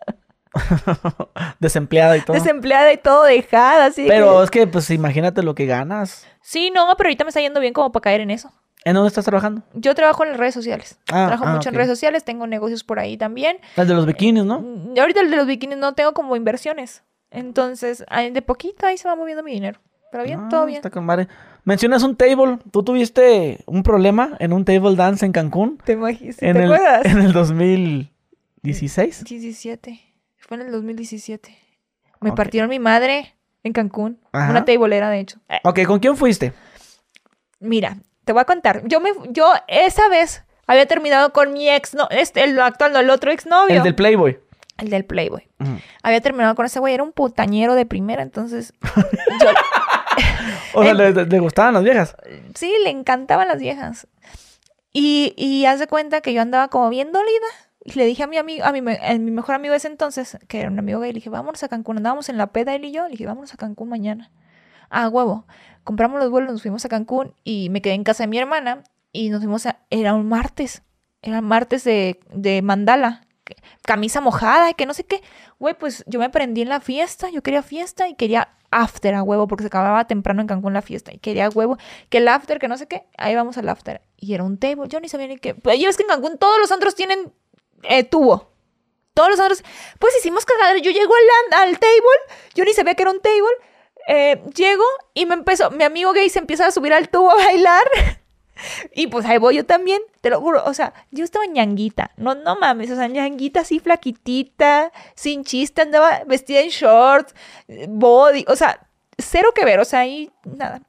[1.60, 2.34] Desempleada y todo.
[2.34, 4.06] Desempleada y todo, dejada, así.
[4.08, 6.26] Pero que- es que, pues, imagínate lo que ganas.
[6.42, 8.52] Sí, no, pero ahorita me está yendo bien como para caer en eso.
[8.84, 9.62] ¿En dónde estás trabajando?
[9.74, 10.98] Yo trabajo en las redes sociales.
[11.12, 11.72] Ah, trabajo ah, mucho ok.
[11.72, 13.58] en redes sociales, tengo negocios por ahí también.
[13.76, 14.60] El de los bikinis, ¿no?
[14.60, 17.02] Mm, Ahorita el de los bikinis no tengo como inversiones.
[17.30, 19.78] Entonces, de poquito ahí se va moviendo mi dinero.
[20.10, 20.76] Pero bien, Ah, todo bien.
[20.78, 21.28] Está con madre.
[21.62, 22.58] Mencionas un table.
[22.72, 25.78] ¿Tú tuviste un problema en un table dance en Cancún?
[25.84, 27.04] ¿Te, imagi- sí, en, ¿te el, acuerdas?
[27.04, 29.24] en el 2016.
[29.24, 30.00] 17.
[30.50, 31.56] Fue en el 2017.
[32.22, 34.18] Me partieron mi madre en Cancún.
[34.32, 34.50] Ajá.
[34.50, 35.38] Una tableera, de hecho.
[35.62, 36.52] Ok, ¿con quién fuiste?
[37.60, 38.82] mira, te voy a contar.
[38.88, 42.98] Yo me, yo esa vez había terminado con mi ex, no, este, el actual, no,
[42.98, 43.76] el otro exnovio.
[43.76, 44.40] El del Playboy.
[44.78, 45.48] El del Playboy.
[46.02, 48.72] Había terminado con ese güey, era un putañero de primera, entonces
[49.40, 49.50] yo,
[50.74, 52.16] O sea, le, le gustaban las viejas.
[52.56, 54.08] sí, le encantaban las viejas.
[54.92, 57.46] Y, y haz de cuenta que yo andaba como bien dolida.
[57.84, 60.60] Le dije a mi amigo, a mi, a mi mejor amigo de ese entonces, que
[60.60, 61.96] era un amigo gay, le dije, vámonos a Cancún.
[61.96, 63.04] Andábamos en la peda él y yo.
[63.04, 64.30] Le dije, vámonos a Cancún mañana.
[64.90, 65.46] Ah, huevo.
[65.84, 68.84] Compramos los vuelos, nos fuimos a Cancún y me quedé en casa de mi hermana.
[69.12, 69.80] Y nos fuimos a.
[69.88, 70.82] Era un martes.
[71.22, 73.26] Era martes de, de mandala.
[73.82, 75.22] Camisa mojada que no sé qué.
[75.58, 77.30] Güey, pues yo me prendí en la fiesta.
[77.30, 80.82] Yo quería fiesta y quería after a huevo porque se acababa temprano en Cancún la
[80.82, 81.12] fiesta.
[81.14, 81.78] Y quería huevo.
[82.08, 83.06] Que el after, que no sé qué.
[83.16, 84.02] Ahí vamos al after.
[84.16, 84.88] Y era un table.
[84.88, 85.54] Yo ni sabía ni qué.
[85.54, 87.32] Pues ya ves que en Cancún todos los antros tienen
[87.82, 88.50] eh, tubo.
[89.14, 89.62] Todos los antros.
[89.98, 90.78] Pues hicimos cagadero.
[90.78, 92.36] Yo llego al, al table.
[92.54, 93.56] Yo ni sabía que era un table.
[94.08, 95.70] Eh, llego y me empezó.
[95.70, 97.84] Mi amigo gay se empieza a subir al tubo a bailar.
[98.94, 100.62] Y pues ahí voy yo también, te lo juro.
[100.66, 102.10] O sea, yo estaba ñanguita.
[102.18, 102.90] No, no mames.
[102.90, 107.34] O sea, ñanguita así flaquitita, sin chiste, andaba vestida en shorts,
[107.88, 108.44] body.
[108.48, 109.80] O sea, cero que ver.
[109.80, 110.82] O sea, ahí nada.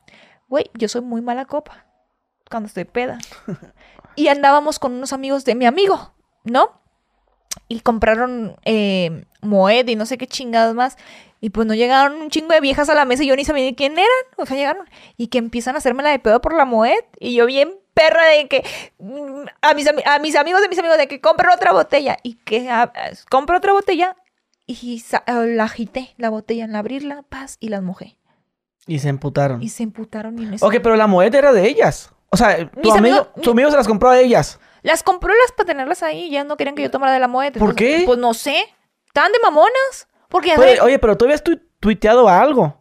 [0.49, 1.85] Güey, yo soy muy mala copa
[2.49, 3.19] cuando estoy peda.
[4.17, 6.13] Y andábamos con unos amigos de mi amigo,
[6.43, 6.80] ¿no?
[7.71, 10.97] Y compraron eh, Moed y no sé qué chingados más.
[11.39, 13.63] Y pues no llegaron un chingo de viejas a la mesa y yo ni sabía
[13.63, 14.07] ni quién eran.
[14.35, 14.85] O sea, llegaron.
[15.15, 16.99] Y que empiezan a hacerme la de pedo por la Moed.
[17.17, 18.65] Y yo bien perra de que
[18.99, 22.17] mm, a mis, a mis amigos de mis amigos de que compren otra botella.
[22.23, 24.17] Y que ah, ah, compro otra botella.
[24.67, 28.17] Y ah, la agité, la botella, en abrirla, paz, y las mojé.
[28.85, 29.63] Y se emputaron.
[29.63, 30.65] Y se emputaron y eso.
[30.67, 32.11] Ok, pero la moneda era de ellas.
[32.29, 34.59] O sea, tu Mis amigo, amigos- tu amigo se las compró a ellas.
[34.83, 36.29] Las compró las para tenerlas ahí.
[36.29, 37.53] Ya no querían que yo tomara de la Moed.
[37.53, 38.03] ¿Por qué?
[38.05, 38.55] Pues no sé.
[39.07, 40.07] Estaban de mamonas.
[40.29, 42.77] Porque ya, Oye, oye, pero tú habías tu- tuiteado algo.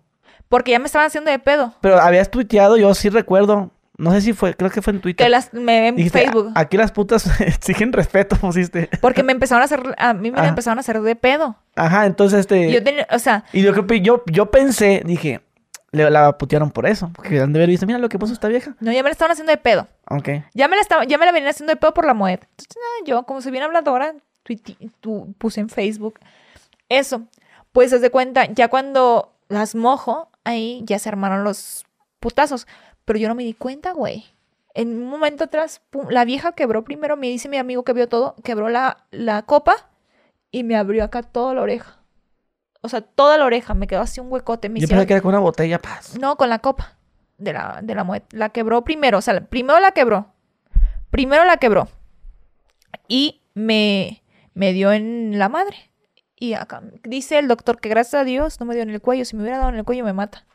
[0.48, 1.74] porque ya me estaban haciendo de pedo.
[1.80, 3.70] Pero habías tuiteado, yo sí recuerdo.
[3.98, 5.26] No sé si fue, creo que fue en Twitter.
[5.26, 6.52] Que las me en Dijiste, Facebook.
[6.54, 8.88] "A- aquí las putas exigen respeto, pusiste.
[9.02, 10.48] Porque me empezaron a hacer, a mí me Ajá.
[10.48, 11.56] empezaron a hacer de pedo.
[11.76, 12.72] Ajá, entonces este.
[12.72, 15.42] Yo tenía, o sea, Y yo, creo que yo, yo pensé, dije,
[15.92, 17.10] le, la putearon por eso.
[17.14, 18.74] Porque han de haber visto, mira lo que puso esta vieja.
[18.80, 19.86] no, ya me la estaban haciendo de pedo.
[20.08, 20.28] Ok.
[20.54, 22.40] Ya me la estaba, ya me la venían haciendo de pedo por la moed.
[22.40, 24.14] Entonces, ah, yo, como soy bien habladora,
[24.44, 26.18] tuiti- tu- puse en Facebook
[26.88, 27.22] eso.
[27.72, 31.84] Pues haz de cuenta, ya cuando las mojo, ahí ya se armaron los
[32.18, 32.66] putazos.
[33.04, 34.24] Pero yo no me di cuenta, güey.
[34.74, 38.08] En un momento atrás, pum, la vieja quebró primero, me dice mi amigo que vio
[38.08, 39.88] todo, quebró la, la copa
[40.52, 41.99] y me abrió acá toda la oreja.
[42.82, 44.68] O sea, toda la oreja, me quedó así un huecote.
[44.68, 46.16] Me Yo hicieron- pensé que era con una botella, paz.
[46.18, 46.96] no, con la copa
[47.38, 48.24] de la, de la muet.
[48.32, 49.18] La quebró primero.
[49.18, 50.32] O sea, primero la quebró.
[51.10, 51.88] Primero la quebró.
[53.08, 54.22] Y me,
[54.54, 55.90] me dio en la madre.
[56.36, 59.24] Y acá dice el doctor que gracias a Dios no me dio en el cuello.
[59.24, 60.46] Si me hubiera dado en el cuello, me mata.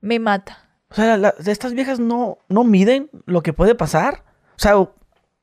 [0.00, 0.58] Me mata.
[0.90, 4.22] O sea, la- estas viejas no, no miden lo que puede pasar.
[4.56, 4.74] O sea,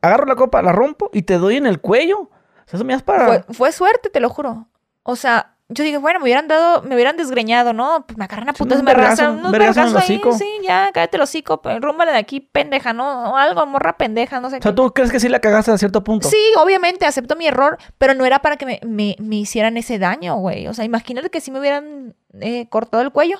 [0.02, 2.20] agarro la copa, la rompo y te doy en el cuello.
[2.20, 2.30] O
[2.68, 3.26] sea, eso me das para...
[3.44, 4.68] Fue, fue suerte, te lo juro.
[5.02, 8.04] O sea, yo dije, bueno, me hubieran dado, me hubieran desgreñado, ¿no?
[8.08, 11.18] Pues me agarran a Sí, putas, un me arrasan, el vergazos ahí, sí, ya, cállate
[11.18, 13.32] el hocico, rúmbale de aquí, pendeja, ¿no?
[13.32, 14.76] O algo, morra pendeja, no sé O sea, qué.
[14.76, 16.28] ¿tú crees que sí la cagaste a cierto punto?
[16.28, 20.00] Sí, obviamente, acepto mi error, pero no era para que me, me, me hicieran ese
[20.00, 20.68] daño, güey.
[20.68, 23.38] O sea, imagínate que si me hubieran eh, cortado el cuello.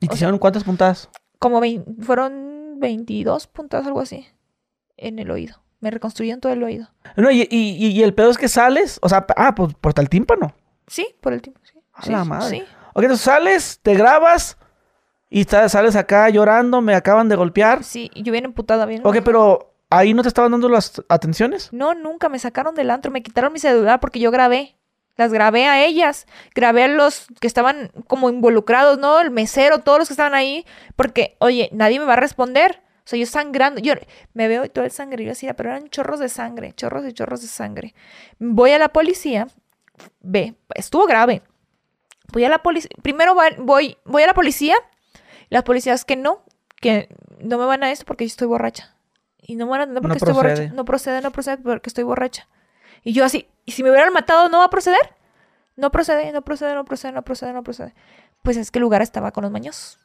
[0.00, 1.08] ¿Y te o hicieron cuántas puntadas?
[1.40, 4.26] Como vein- fueron 22 puntas, algo así,
[4.96, 5.62] en el oído.
[5.80, 6.88] Me reconstruyeron todo el oído.
[7.16, 10.08] No, y, y, y el pedo es que sales, o sea, ah, pues por el
[10.08, 10.54] tímpano.
[10.86, 11.52] Sí, por el sí.
[11.94, 12.48] A Sí, la sí, madre.
[12.58, 12.64] sí.
[12.94, 14.58] Ok, entonces sales, te grabas
[15.30, 17.84] y sales acá llorando, me acaban de golpear.
[17.84, 19.00] Sí, yo bien emputada, bien.
[19.04, 21.72] Ok, pero ahí no te estaban dando las atenciones.
[21.72, 24.76] No, nunca me sacaron del antro, me quitaron mi celular porque yo grabé.
[25.16, 29.20] Las grabé a ellas, grabé a los que estaban como involucrados, ¿no?
[29.20, 30.64] El mesero, todos los que estaban ahí,
[30.96, 32.82] porque, oye, nadie me va a responder.
[33.04, 33.92] O sea, yo sangrando, yo
[34.32, 37.12] me veo y todo el sangre, yo decía, pero eran chorros de sangre, chorros y
[37.12, 37.94] chorros de sangre.
[38.38, 39.48] Voy a la policía,
[40.20, 41.42] ve, estuvo grave.
[42.32, 44.74] Voy a la policía, primero voy, voy a la policía,
[45.50, 46.42] las policías que no,
[46.80, 47.08] que
[47.38, 48.96] no me van a esto porque yo estoy borracha.
[49.40, 50.54] Y no me van a atender No porque estoy procede.
[50.54, 50.74] borracha.
[50.74, 52.48] No procede, no procede porque estoy borracha.
[53.04, 55.14] Y yo así, ¿y si me hubieran matado no va a proceder?
[55.76, 57.94] No procede, no procede, no procede, no procede, no procede.
[58.42, 59.98] Pues es que el lugar estaba con los mañosos.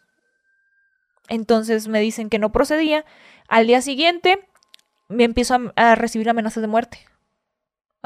[1.30, 3.06] Entonces me dicen que no procedía.
[3.48, 4.48] Al día siguiente
[5.08, 7.00] me empiezo a, a recibir amenazas de muerte.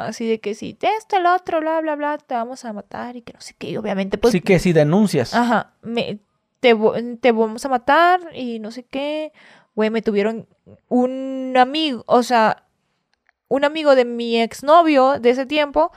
[0.05, 3.21] Así de que si esto, el otro, bla, bla, bla, te vamos a matar y
[3.21, 3.69] que no sé qué.
[3.69, 4.31] Y obviamente, pues.
[4.31, 5.33] sí que sí denuncias.
[5.33, 6.19] Ajá, me,
[6.59, 6.75] te,
[7.21, 9.31] te vamos a matar y no sé qué.
[9.75, 10.47] Güey, me tuvieron
[10.89, 12.65] un amigo, o sea,
[13.47, 15.91] un amigo de mi exnovio de ese tiempo,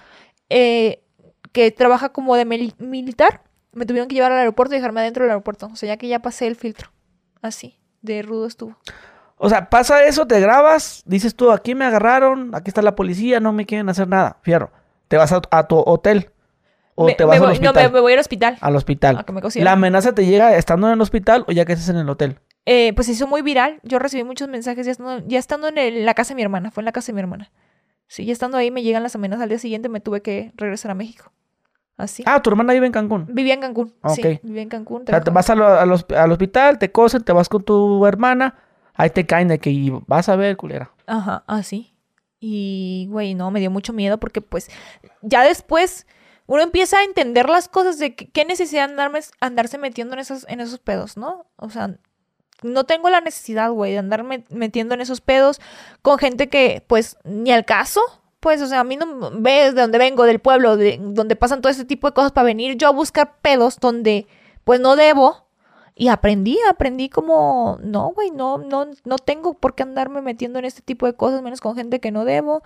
[0.49, 1.03] eh,
[1.53, 3.43] que trabaja como de mili- militar,
[3.73, 5.67] me tuvieron que llevar al aeropuerto y dejarme adentro del aeropuerto.
[5.73, 6.91] O sea, ya que ya pasé el filtro.
[7.43, 8.77] Así, de rudo estuvo.
[9.37, 13.41] O sea, pasa eso, te grabas, dices tú, aquí me agarraron, aquí está la policía,
[13.41, 14.39] no me quieren hacer nada.
[14.43, 14.71] Fierro.
[15.09, 16.31] Te vas a, a tu hotel.
[16.95, 17.89] O Me- te vas al voy- no, hospital.
[17.91, 18.57] me, me voy al hospital.
[18.61, 19.19] Al hospital.
[19.19, 19.65] A que me cosieran.
[19.65, 22.39] ¿La amenaza te llega estando en el hospital o ya que estés en el hotel?
[22.67, 23.81] Eh, pues se hizo muy viral.
[23.83, 26.71] Yo recibí muchos mensajes ya estando, ya estando en el- la casa de mi hermana.
[26.71, 27.51] Fue en la casa de mi hermana.
[28.07, 29.43] Sí, ya estando ahí me llegan las amenazas.
[29.43, 31.33] Al día siguiente me tuve que regresar a México.
[31.97, 32.23] Así.
[32.27, 33.27] Ah, tu hermana vive en Cancún.
[33.29, 33.93] Vivía en Cancún.
[34.15, 34.41] Sí, Ok.
[34.43, 35.03] vivía en Cancún.
[35.03, 38.55] O sea, te vas al, al hospital, te cosen, te vas con tu hermana,
[38.95, 40.91] ahí te caen de que vas a ver, culera.
[41.07, 41.95] Ajá, así.
[42.41, 44.69] Y, güey, no, me dio mucho miedo porque, pues,
[45.23, 46.07] ya después
[46.47, 50.45] uno empieza a entender las cosas de que- qué necesidad andarme, andarse metiendo en esos,
[50.49, 51.47] en esos pedos, ¿no?
[51.57, 51.97] O sea,
[52.63, 55.61] no tengo la necesidad, güey, de andarme metiendo en esos pedos
[56.03, 58.01] con gente que, pues, ni al caso.
[58.41, 61.63] Pues, o sea, a mí no ves de donde vengo, del pueblo, de donde pasan
[61.63, 64.27] todo ese tipo de cosas para venir yo a buscar pedos donde,
[64.65, 65.44] pues, no debo.
[65.97, 70.65] Y aprendí, aprendí como, no, güey, no, no, no tengo por qué andarme metiendo en
[70.65, 72.63] este tipo de cosas, menos con gente que no debo.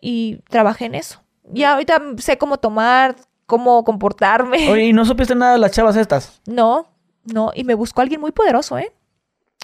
[0.00, 1.20] Y trabajé en eso.
[1.52, 3.16] Y ahorita sé cómo tomar,
[3.46, 4.68] cómo comportarme.
[4.70, 6.40] Oye, ¿y no supiste nada de las chavas estas?
[6.46, 6.86] No,
[7.24, 8.92] no, y me buscó alguien muy poderoso, ¿eh?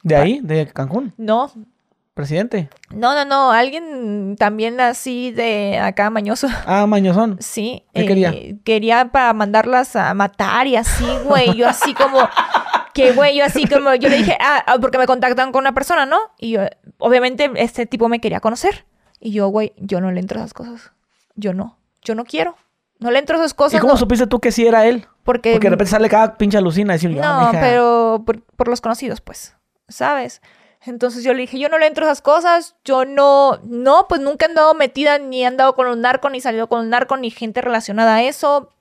[0.02, 1.50] De ahí, de Cancún, No,
[2.12, 2.68] presidente.
[2.90, 6.48] no, no, no, alguien también así de acá mañoso.
[6.66, 7.38] Ah, mañozón.
[7.40, 7.84] Sí.
[7.94, 8.34] ¿Qué quería?
[8.62, 11.54] Quería para mandarlas a matar y así, güey.
[11.56, 12.18] Yo así como,
[12.96, 15.74] que güey, yo así como, yo le dije, ah, ah, porque me contactan con una
[15.74, 16.18] persona, ¿no?
[16.38, 16.62] Y yo,
[16.98, 18.86] obviamente, este tipo me quería conocer.
[19.20, 20.92] Y yo, güey, yo no le entro a esas cosas.
[21.34, 22.56] Yo no, yo no quiero.
[22.98, 23.80] No le entro a esas ¿Y cosas.
[23.80, 25.06] cómo no, supiste tú que sí era él?
[25.26, 28.80] porque, Porque de repente sale cada pinche alucina y decir, no, pero por, por los
[28.80, 29.56] conocidos, pues,
[29.88, 30.40] ¿sabes?
[30.86, 34.20] Entonces yo le dije, yo no le entro a esas cosas, yo no, no, pues
[34.20, 37.16] nunca he andado metida, ni he andado con un narco, ni salido con un narco,
[37.16, 38.72] ni gente relacionada a eso.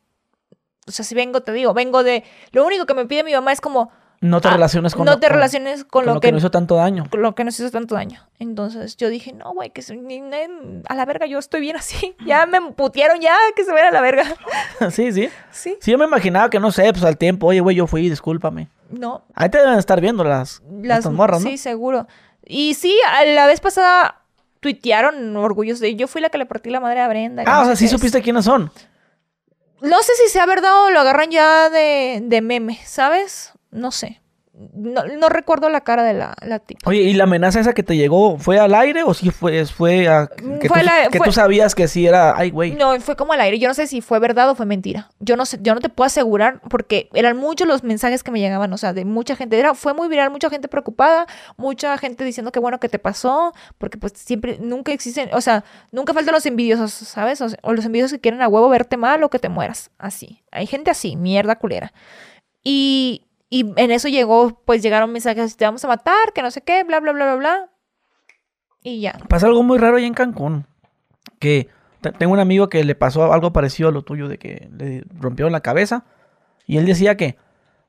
[0.87, 2.23] O sea, si vengo, te digo, vengo de...
[2.51, 3.89] Lo único que me pide mi mamá es como,
[4.25, 6.37] No te ah, relaciones con no lo- te con- relaciones con, con lo, que, no
[6.37, 7.05] hizo tanto daño.
[7.09, 8.27] con lo que nos hizo tanto daño.
[8.39, 11.75] Entonces yo dije, no, güey, que se- ni- ni- a la verga, yo estoy bien
[11.77, 12.15] así.
[12.25, 14.23] Ya me putearon, ya, que se vaya a la verga.
[14.91, 15.29] sí, sí.
[15.51, 18.09] Sí, Sí, yo me imaginaba que no sé, pues al tiempo, oye, güey, yo fui,
[18.09, 18.67] discúlpame.
[18.89, 21.49] no, Ahí te deben estar viendo las, Las morras, ¿no?
[21.49, 22.07] Sí, seguro.
[22.45, 22.95] Y sí,
[23.25, 24.21] la vez pasada
[24.59, 27.43] tuitearon orgullosos de yo fui la que le partí la madre a Brenda.
[27.45, 28.71] Ah, no o sea, sí supiste quiénes son.
[29.81, 33.51] No sé si sea verdad o lo agarran ya de, de meme, ¿sabes?
[33.75, 34.21] No sé.
[34.73, 36.89] No, no recuerdo la cara de la, la tipa.
[36.89, 40.07] Oye, ¿y la amenaza esa que te llegó fue al aire o sí fue, fue
[40.07, 42.71] a, que, Fue tú, la- que fue- tú sabías que sí era, ay, güey?
[42.73, 43.59] No, fue como al aire.
[43.59, 45.09] Yo no sé si fue verdad o fue mentira.
[45.19, 48.39] Yo no sé, yo no te puedo asegurar porque eran muchos los mensajes que me
[48.39, 49.59] llegaban, o sea, de mucha gente.
[49.59, 53.51] Era, fue muy viral, mucha gente preocupada, mucha gente diciendo que bueno que te pasó,
[53.77, 57.41] porque pues siempre, nunca existen, o sea, nunca faltan los envidiosos, ¿sabes?
[57.41, 59.91] O, o los envidiosos que quieren a huevo verte mal o que te mueras.
[59.97, 60.43] Así.
[60.49, 61.91] Hay gente así, mierda culera.
[62.63, 63.23] Y,
[63.61, 66.83] y en eso llegó, pues llegaron mensajes, te vamos a matar, que no sé qué,
[66.83, 67.69] bla, bla, bla, bla, bla.
[68.83, 69.17] Y ya.
[69.29, 70.65] Pasa algo muy raro ahí en Cancún.
[71.39, 71.69] Que
[72.01, 75.03] Te- Tengo un amigo que le pasó algo parecido a lo tuyo, de que le
[75.19, 76.05] rompieron la cabeza.
[76.67, 77.35] Y él decía que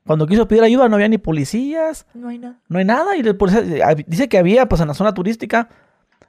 [0.07, 2.59] cuando quiso pedir ayuda no había ni policías, No hay nada.
[2.67, 3.15] no hay nada.
[3.15, 3.61] Y el policía
[3.91, 5.69] eh, dice que había, pues en la zona turística,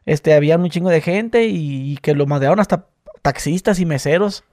[0.04, 2.86] este, había un chingo de gente y, y que lo madrearon hasta
[3.22, 4.44] taxistas y meseros.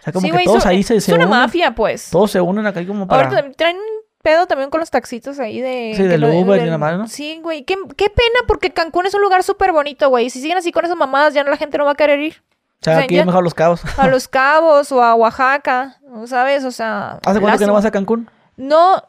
[0.00, 1.38] O sea, como sí, que güey, todos son- ahí se, es se una unen.
[1.40, 2.10] mafia, pues.
[2.10, 3.28] Todos se unen acá como para...
[3.28, 3.76] Ahorita traen
[4.22, 5.92] pedo también con los taxitos ahí de...
[5.96, 7.08] Sí, del lo- Uber y la madre, ¿no?
[7.08, 7.64] Sí, güey.
[7.64, 10.30] Qué, qué pena porque Cancún es un lugar súper bonito, güey.
[10.30, 12.42] Si siguen así con esas mamadas, ya no, la gente no va a querer ir.
[12.80, 13.82] O sea, o sea, aquí ya- es mejor los cabos.
[13.98, 16.64] A Los Cabos o a Oaxaca, ¿no ¿sabes?
[16.64, 17.18] O sea...
[17.24, 18.28] ¿Hace cuánto que no vas a Cancún?
[18.56, 19.02] No,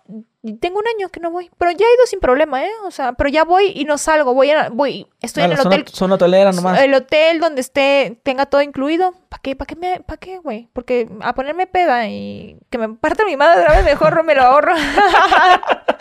[0.59, 2.71] tengo un año que no voy, pero ya he ido sin problema, ¿eh?
[2.85, 5.85] O sea, pero ya voy y no salgo, voy, a, voy, estoy en el hotel,
[5.87, 6.79] zona hotelera nomás.
[6.81, 9.13] el hotel donde esté, tenga todo incluido.
[9.29, 9.55] ¿Para qué?
[9.55, 10.67] ¿Para qué me, para qué, güey?
[10.73, 14.41] Porque a ponerme peda y que me parte mi madre otra vez, mejor me lo
[14.41, 14.73] ahorro.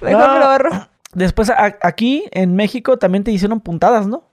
[0.00, 0.34] mejor No.
[0.34, 0.88] me lo ahorro.
[1.12, 4.24] Después, a- aquí en México también te hicieron puntadas, ¿no?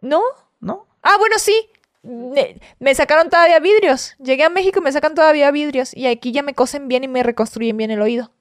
[0.00, 0.20] ¿No?
[0.60, 0.86] ¿No?
[1.02, 1.68] Ah, bueno, sí.
[2.02, 4.14] Me, me sacaron todavía vidrios.
[4.18, 5.96] Llegué a México y me sacan todavía vidrios.
[5.96, 8.32] Y aquí ya me cosen bien y me reconstruyen bien el oído.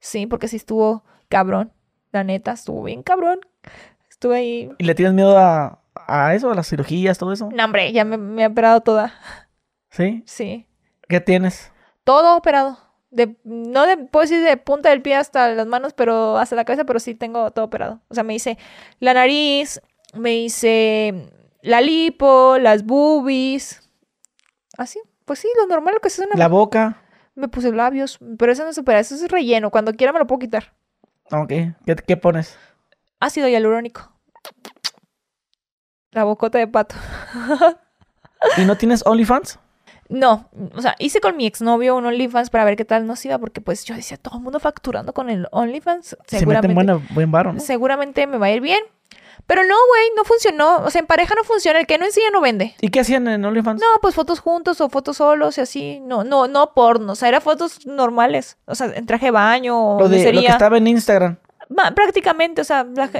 [0.00, 1.72] Sí, porque sí estuvo cabrón.
[2.12, 3.40] La neta, estuvo bien cabrón.
[4.10, 4.70] Estuve ahí.
[4.78, 7.48] ¿Y le tienes miedo a, a eso, a las cirugías, todo eso?
[7.52, 9.14] No, hombre, ya me, me he operado toda.
[9.90, 10.22] ¿Sí?
[10.26, 10.66] Sí.
[11.08, 11.72] ¿Qué tienes?
[12.04, 12.78] Todo operado.
[13.10, 16.64] De, no de, puedo decir de punta del pie hasta las manos, pero hasta la
[16.64, 18.00] cabeza, pero sí tengo todo operado.
[18.08, 18.58] O sea, me hice
[18.98, 19.80] la nariz,
[20.14, 21.30] me hice
[21.64, 23.82] la lipo, las boobies.
[24.76, 27.02] Así, pues sí, lo normal, lo que se hace una ¿La boca?
[27.34, 29.70] Me puse labios, pero eso no es supera, eso es relleno.
[29.70, 30.74] Cuando quiera me lo puedo quitar.
[31.32, 31.48] Ok.
[31.48, 32.56] ¿Qué, qué pones?
[33.18, 34.12] Ácido hialurónico.
[36.10, 36.94] La bocota de pato.
[38.58, 39.58] ¿Y no tienes OnlyFans?
[40.10, 43.38] No, o sea, hice con mi exnovio un OnlyFans para ver qué tal nos iba,
[43.38, 46.08] porque pues yo decía, todo el mundo facturando con el OnlyFans.
[46.08, 47.60] Se meten Seguramente, buena, buen varo, ¿no?
[47.60, 48.80] seguramente me va a ir bien.
[49.46, 50.78] Pero no, güey, no funcionó.
[50.78, 51.78] O sea, en pareja no funciona.
[51.78, 52.74] El que no enseña no vende.
[52.80, 53.80] ¿Y qué hacían en OnlyFans?
[53.80, 56.00] No, pues fotos juntos o fotos solos y así.
[56.00, 57.12] No, no, no porno.
[57.12, 58.56] O sea, eran fotos normales.
[58.64, 61.36] O sea, en traje de baño o lo, de, lo que estaba en Instagram.
[61.68, 63.10] Ma- prácticamente, o sea, la,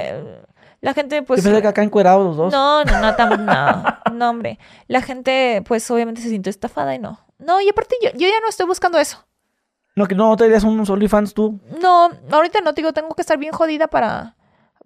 [0.81, 1.43] la gente pues...
[1.43, 2.51] Yo pensé que acá encuerados los dos.
[2.53, 4.57] No, no, no, tam- no, no, hombre.
[4.87, 7.19] La gente pues obviamente se sintió estafada y no.
[7.37, 9.25] No, y aparte yo, yo ya no estoy buscando eso.
[9.95, 11.59] No, que no te harías unos OnlyFans tú.
[11.81, 14.34] No, ahorita no, te digo, tengo que estar bien jodida para,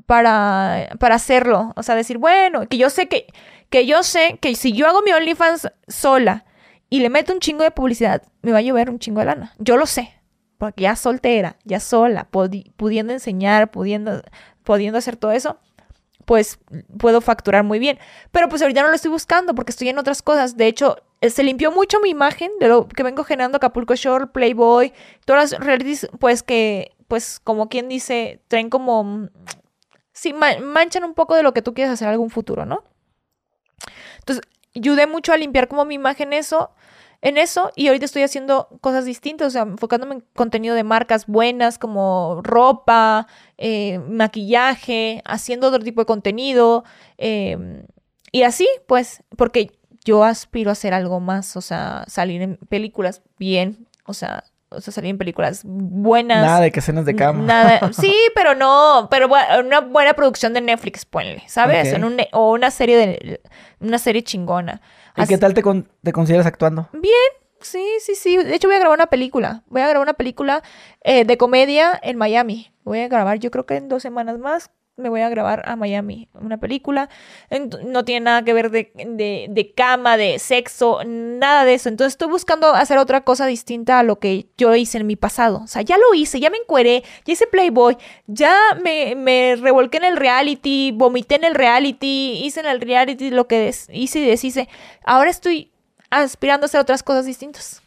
[0.09, 1.71] para, para hacerlo.
[1.75, 3.27] O sea, decir, bueno, que yo sé que,
[3.69, 6.45] que yo sé que si yo hago mi OnlyFans sola
[6.89, 9.53] y le meto un chingo de publicidad, me va a llover un chingo de lana.
[9.59, 10.15] Yo lo sé.
[10.57, 14.23] Porque ya soltera, ya sola, pudiendo enseñar, pudiendo,
[14.63, 15.59] pudiendo hacer todo eso,
[16.25, 16.57] pues
[16.97, 17.99] puedo facturar muy bien.
[18.31, 20.57] Pero pues ahorita no lo estoy buscando porque estoy en otras cosas.
[20.57, 24.25] De hecho, eh, se limpió mucho mi imagen de lo que vengo generando Acapulco Shore,
[24.25, 24.91] Playboy,
[25.25, 29.29] todas las realities, pues que, pues como quien dice, traen como, mm,
[30.19, 32.83] sí, ma- manchan un poco de lo que tú quieres hacer en algún futuro, ¿no?
[34.19, 34.43] Entonces,
[34.75, 36.71] ayudé mucho a limpiar como mi imagen eso,
[37.21, 41.25] en eso, y ahorita estoy haciendo cosas distintas, o sea, enfocándome en contenido de marcas
[41.27, 46.83] buenas como ropa, eh, maquillaje, haciendo otro tipo de contenido,
[47.17, 47.83] eh,
[48.31, 49.71] y así, pues, porque
[50.05, 54.81] yo aspiro a hacer algo más, o sea, salir en películas bien, o sea, o
[54.81, 56.45] sea salir en películas buenas.
[56.45, 57.43] Nada de que escenas de cama.
[57.43, 61.91] Nada, sí, pero no, pero bu- una buena producción de Netflix, ponle, ¿sabes?
[61.93, 63.41] En un o una serie de
[63.79, 64.81] una serie chingona.
[65.15, 66.87] ¿Y Así- qué tal te, con- te consideras actuando?
[67.61, 68.37] Sí, sí, sí.
[68.37, 69.63] De hecho, voy a grabar una película.
[69.67, 70.63] Voy a grabar una película
[71.03, 72.71] eh, de comedia en Miami.
[72.85, 75.75] Voy a grabar, yo creo que en dos semanas más me voy a grabar a
[75.75, 77.09] Miami una película.
[77.85, 81.89] No tiene nada que ver de, de, de cama, de sexo, nada de eso.
[81.89, 85.61] Entonces estoy buscando hacer otra cosa distinta a lo que yo hice en mi pasado.
[85.63, 87.97] O sea, ya lo hice, ya me encueré, ya hice Playboy,
[88.27, 93.29] ya me, me revolqué en el reality, vomité en el reality, hice en el reality
[93.29, 94.69] lo que hice y deshice.
[95.03, 95.71] Ahora estoy
[96.09, 97.81] aspirando a hacer otras cosas distintas.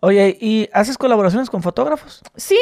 [0.00, 2.22] Oye, ¿y haces colaboraciones con fotógrafos?
[2.34, 2.58] Sí,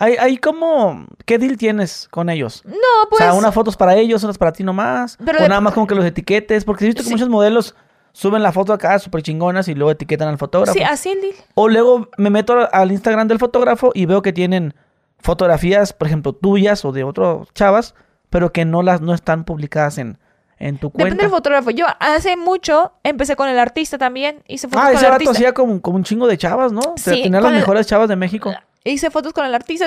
[0.00, 1.04] ¿Hay, hay como...
[1.26, 2.62] ¿Qué deal tienes con ellos?
[2.64, 2.72] no,
[3.04, 3.18] o pues.
[3.22, 5.16] sea, unas fotos para ellos, unas para ti nomás.
[5.24, 6.64] Pero o de- nada más como que los etiquetes.
[6.64, 7.14] Porque he visto que Sí.
[7.14, 7.74] muchos modelos
[8.12, 10.76] suben la foto acá súper chingonas y luego etiquetan al fotógrafo.
[10.76, 11.34] Sí, así el deal.
[11.54, 14.74] O luego me meto al Instagram del fotógrafo y veo que tienen
[15.18, 17.94] fotografías, por ejemplo, tuyas o de otras chavas,
[18.30, 20.18] pero que no las no están publicadas en,
[20.58, 21.22] en tu Depende cuenta.
[21.24, 21.70] del fotógrafo.
[21.70, 24.42] Yo hace mucho empecé con el artista también.
[24.48, 25.32] Hice fotos Ah, con ese el rato artista.
[25.32, 26.80] hacía como, como un chingo de chavas, ¿no?
[26.96, 28.52] Sí, Tenía las el- mejores chavas de México.
[28.82, 29.86] Hice fotos con el artista.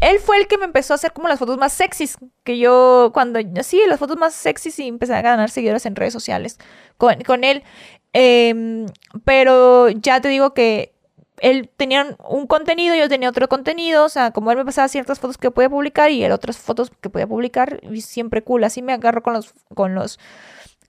[0.00, 2.16] Él fue el que me empezó a hacer como las fotos más sexys.
[2.42, 3.38] Que yo, cuando.
[3.62, 6.58] Sí, las fotos más sexys y empecé a ganar seguidores en redes sociales
[6.96, 7.62] con, con él.
[8.12, 8.86] Em,
[9.24, 10.94] pero ya te digo que
[11.40, 14.04] él tenía un contenido, yo tenía otro contenido.
[14.04, 16.90] O sea, como él me pasaba ciertas fotos que podía publicar y él otras fotos
[17.00, 17.80] que podía publicar.
[17.88, 18.64] Y siempre cool.
[18.64, 19.54] Así me agarro con los.
[19.74, 20.18] Con los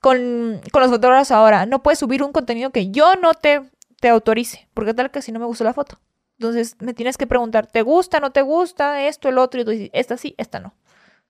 [0.01, 1.67] con, con los fotógrafos ahora.
[1.67, 3.61] No puedes subir un contenido que yo no te,
[3.99, 5.99] te autorice, porque tal que si no me gustó la foto.
[6.39, 9.61] Entonces me tienes que preguntar, ¿te gusta, no te gusta, esto, el otro?
[9.61, 10.73] Y tú dices, esta sí, esta no.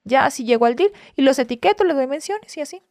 [0.04, 2.82] Ya así llego al deal y los etiqueto, les doy menciones y así.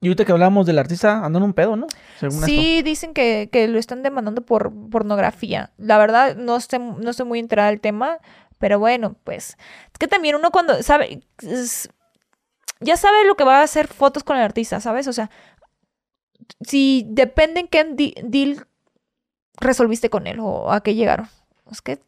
[0.00, 1.86] Y ahorita que hablamos del artista, andan un pedo, ¿no?
[2.18, 5.72] Según Sí, dicen que, que lo están demandando por pornografía.
[5.76, 8.18] La verdad, no estoy, no estoy muy enterada del tema,
[8.58, 9.58] pero bueno, pues.
[9.92, 11.20] Es que también uno cuando sabe.
[11.42, 11.90] es-
[12.80, 15.06] ya sabe lo que va a hacer fotos con el artista, ¿sabes?
[15.06, 15.30] O sea,
[16.62, 17.84] si depende en qué
[18.24, 18.66] deal
[19.60, 21.28] resolviste con él o a qué llegaron.
[21.70, 22.00] Es que.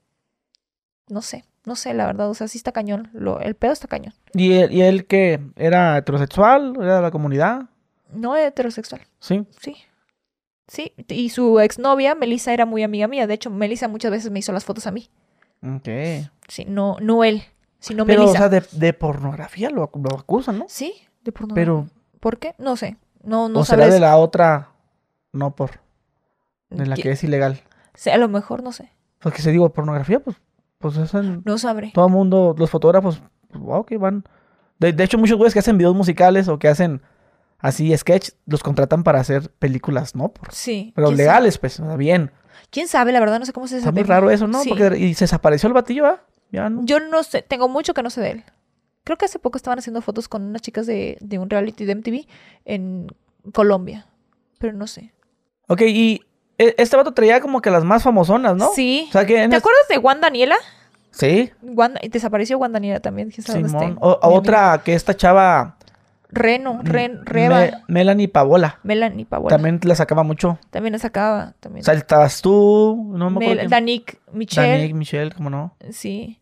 [1.08, 2.30] No sé, no sé, la verdad.
[2.30, 3.10] O sea, sí está cañón.
[3.12, 4.14] Lo, el pedo está cañón.
[4.34, 6.74] ¿Y él, y él que era heterosexual?
[6.80, 7.62] ¿Era de la comunidad?
[8.12, 9.02] No heterosexual.
[9.20, 9.46] Sí.
[9.60, 9.76] Sí.
[10.68, 13.26] Sí, y su exnovia, Melissa, era muy amiga mía.
[13.26, 15.10] De hecho, Melissa muchas veces me hizo las fotos a mí.
[15.62, 15.88] Ok.
[16.48, 17.42] Sí, no, no él,
[17.78, 18.48] sino Pero, o Melissa.
[18.48, 20.66] sea, de, de pornografía lo, lo acusan, ¿no?
[20.68, 20.94] Sí,
[21.24, 21.62] de pornografía.
[21.62, 21.88] Pero,
[22.20, 22.54] ¿Por qué?
[22.58, 22.96] No sé.
[23.22, 23.94] No, no o será sabes.
[23.94, 24.70] de la otra,
[25.32, 25.81] no por,
[26.76, 27.60] de la ¿Qué- que es ilegal.
[27.94, 28.92] sí, a lo mejor no sé.
[29.20, 30.36] Porque se digo pornografía, pues,
[30.78, 31.92] pues es en No sabré.
[31.94, 34.24] todo el mundo, los fotógrafos, pues, wow, que van.
[34.78, 37.02] De, de hecho, muchos güeyes que hacen videos musicales o que hacen
[37.58, 40.30] así sketch, los contratan para hacer películas, ¿no?
[40.32, 40.92] Por- Sí.
[40.96, 42.32] pero ¿quién legales, pues, o sea, bien.
[42.70, 43.12] ¿Quién sabe?
[43.12, 44.62] La verdad no sé cómo se Está muy raro eso, ¿no?
[44.62, 44.70] Sí.
[44.70, 46.22] Porque y se desapareció el batillo, ¿ah?
[46.50, 46.84] Ya no.
[46.84, 48.44] Yo no sé, tengo mucho que no sé de él.
[49.04, 51.94] Creo que hace poco estaban haciendo fotos con unas chicas de, de un reality de
[51.94, 52.26] MTV
[52.64, 53.06] en
[53.52, 54.06] Colombia.
[54.58, 55.12] Pero no sé.
[55.68, 56.22] Ok, y
[56.76, 58.70] este vato traía como que las más famosonas, ¿no?
[58.74, 59.06] Sí.
[59.08, 60.56] O sea que ¿Te acuerdas de Juan Daniela?
[61.10, 63.30] Sí, Juan- desapareció Juan Daniela también.
[63.30, 63.98] ¿Quién sabe dónde Simón.
[64.00, 64.38] O, amiga.
[64.38, 65.76] otra que esta chava.
[66.30, 67.58] Reno, mm, Ren, Reba.
[67.60, 68.78] Me- Melanie Paola.
[68.84, 69.48] Melanie Paola.
[69.50, 70.58] También, También la sacaba mucho.
[70.72, 71.54] la sacaba.
[71.60, 71.82] También.
[71.82, 73.62] O sea, estabas tú, no me acuerdo.
[73.62, 73.68] Mel-.
[73.68, 74.68] Danik, Michelle.
[74.78, 75.76] Danique, Michelle, ¿cómo no?
[75.90, 76.40] Sí.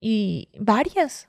[0.00, 1.28] Y varias.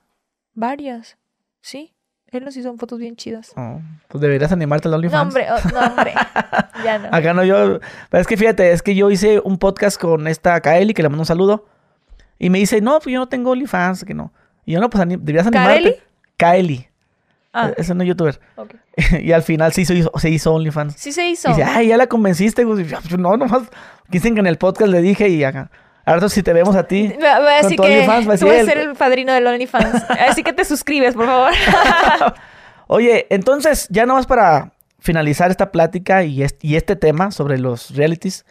[0.54, 1.18] Varias.
[1.60, 1.92] Sí.
[2.30, 3.52] Él nos hizo fotos bien chidas.
[3.56, 5.22] Oh, pues deberías animarte al No, OnlyFans.
[5.34, 5.46] hombre.
[5.50, 6.12] oh, no, hombre.
[6.84, 7.08] ya no.
[7.10, 7.80] Acá no, yo.
[8.10, 11.08] Pero es que fíjate, es que yo hice un podcast con esta Kaeli, que le
[11.08, 11.66] mando un saludo.
[12.38, 14.32] Y me dice, no, pues yo no tengo OnlyFans, que no.
[14.66, 15.82] Y yo, no, pues ani- deberías animarte.
[15.82, 15.96] ¿Kaeli?
[16.36, 16.88] Kaeli.
[17.54, 18.38] Ah, Es una youtuber.
[18.56, 18.74] ok.
[19.22, 20.94] y al final se hizo, se hizo OnlyFans.
[20.96, 21.48] Sí se hizo.
[21.48, 22.62] Y dice, ay, ya la convenciste.
[22.62, 23.62] Y yo, "Pues no, nomás.
[24.08, 25.70] Dicen que en el podcast le dije y acá.
[26.08, 27.12] Ahora si te vemos a ti.
[27.22, 28.94] Va- va a con decir tu que OnlyFans, va a tú vas a ser el-
[28.94, 30.04] padrino del OnlyFans.
[30.28, 31.52] Así que te suscribes, por favor.
[32.86, 37.94] Oye, entonces, ya nomás para finalizar esta plática y este, y este tema sobre los
[37.94, 38.44] realities,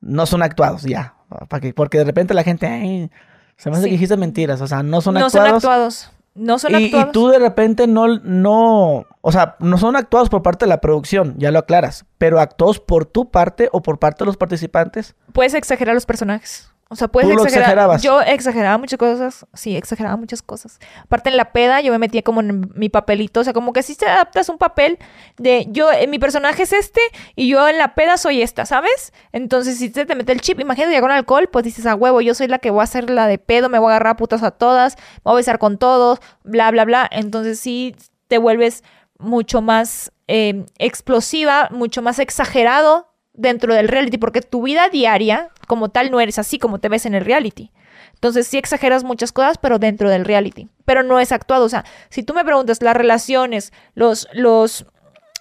[0.00, 1.14] no son actuados, ya.
[1.48, 1.74] ¿Para qué?
[1.74, 3.10] Porque de repente la gente, ay,
[3.56, 3.90] se me hace Sí.
[3.90, 5.64] que dijiste mentiras, o sea, no son no son actuados.
[5.64, 6.12] actuados.
[6.34, 7.12] No son y, y actuados.
[7.12, 11.34] tú de repente no, no, o sea, no son actuados por parte de la producción,
[11.38, 15.14] ya lo aclaras, pero actuados por tu parte o por parte de los participantes.
[15.32, 16.70] Puedes exagerar los personajes.
[16.88, 17.64] O sea, puedes Tú lo exagerar.
[17.70, 18.02] exagerabas.
[18.02, 19.46] Yo exageraba muchas cosas.
[19.54, 20.78] Sí, exageraba muchas cosas.
[21.02, 23.40] Aparte en la peda, yo me metía como en mi papelito.
[23.40, 24.98] O sea, como que si te adaptas un papel
[25.36, 27.00] de yo, eh, mi personaje es este
[27.34, 29.12] y yo en la peda soy esta, ¿sabes?
[29.32, 32.20] Entonces, si te, te mete el chip, imagínate ya con alcohol, pues dices a huevo,
[32.20, 34.16] yo soy la que voy a hacer la de pedo, me voy a agarrar a
[34.16, 37.08] putas a todas, me voy a besar con todos, bla, bla, bla.
[37.10, 37.96] Entonces, sí
[38.28, 38.84] te vuelves
[39.18, 45.88] mucho más eh, explosiva, mucho más exagerado dentro del reality, porque tu vida diaria, como
[45.90, 47.70] tal, no eres así como te ves en el reality.
[48.14, 50.68] Entonces sí exageras muchas cosas, pero dentro del reality.
[50.84, 51.64] Pero no es actuado.
[51.64, 54.86] O sea, si tú me preguntas, las relaciones, los, los,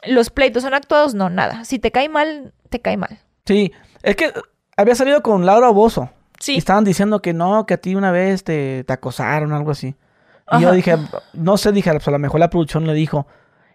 [0.06, 1.64] los pleitos son actuados, no, nada.
[1.64, 3.20] Si te cae mal, te cae mal.
[3.46, 3.72] Sí,
[4.04, 4.34] es que
[4.76, 6.10] había salido con Laura Bozo.
[6.40, 6.56] Sí.
[6.56, 9.72] Y estaban diciendo que no, que a ti una vez te, te acosaron o algo
[9.72, 9.96] así.
[10.52, 10.96] Y yo dije,
[11.34, 13.26] no sé, dije, pues a lo mejor la producción le dijo,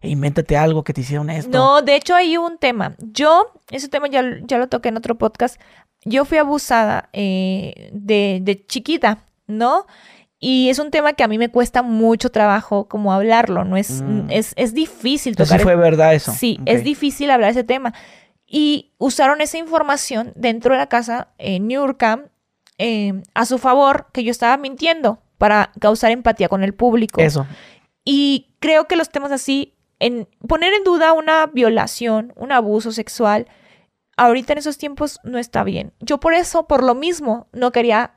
[0.03, 1.51] invéntate algo que te hicieron esto.
[1.57, 2.95] No, de hecho hay un tema.
[2.99, 5.61] Yo, ese tema ya, ya lo toqué en otro podcast.
[6.05, 9.87] Yo fui abusada eh, de, de chiquita, ¿no?
[10.39, 13.77] Y es un tema que a mí me cuesta mucho trabajo como hablarlo, ¿no?
[13.77, 14.31] Es, Mm.
[14.31, 15.61] es, es difícil Entonces tocar.
[15.61, 16.33] sí fue verdad eso.
[16.33, 17.93] Sí, es difícil hablar ese tema.
[18.47, 22.25] Y usaron esa información dentro de la casa en Newcam
[22.79, 27.21] eh, a su favor, que yo estaba mintiendo para causar empatía con el público.
[27.21, 27.47] Eso.
[28.03, 33.47] Y creo que los temas así, en poner en duda una violación, un abuso sexual,
[34.17, 35.93] ahorita en esos tiempos no está bien.
[36.01, 38.15] Yo por eso, por lo mismo, no quería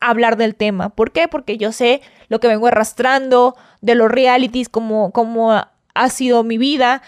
[0.00, 0.90] hablar del tema.
[0.90, 1.28] ¿Por qué?
[1.28, 6.58] Porque yo sé lo que vengo arrastrando de los realities, como, como ha sido mi
[6.58, 7.02] vida.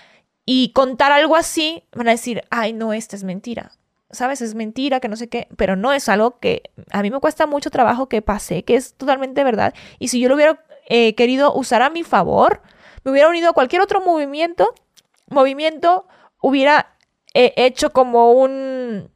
[0.44, 3.72] Y contar algo así, van a decir, ay, no, esta es mentira.
[4.10, 4.42] ¿Sabes?
[4.42, 5.48] Es mentira, que no sé qué.
[5.56, 8.94] Pero no es algo que a mí me cuesta mucho trabajo que pase, que es
[8.94, 9.72] totalmente verdad.
[9.98, 12.60] Y si yo lo hubiera eh, querido usar a mi favor,
[13.04, 14.74] me hubiera unido a cualquier otro movimiento,
[15.28, 16.06] movimiento,
[16.40, 16.96] hubiera
[17.34, 19.10] eh, hecho como un,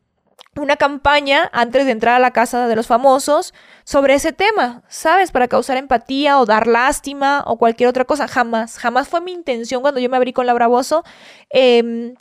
[0.56, 3.52] una campaña antes de entrar a la casa de los famosos
[3.84, 5.30] sobre ese tema, ¿sabes?
[5.30, 8.26] Para causar empatía o dar lástima o cualquier otra cosa.
[8.28, 11.04] Jamás, jamás fue mi intención cuando yo me abrí con Laura Bozo.
[11.50, 12.14] em,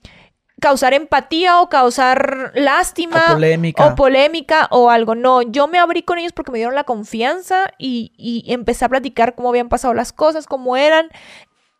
[0.61, 3.86] causar empatía o causar lástima O polémica.
[3.86, 5.13] o polémica o algo.
[5.13, 8.89] No, yo me abrí con ellos porque me dieron la confianza y, y empecé a
[8.89, 11.09] platicar cómo habían pasado las cosas, cómo eran.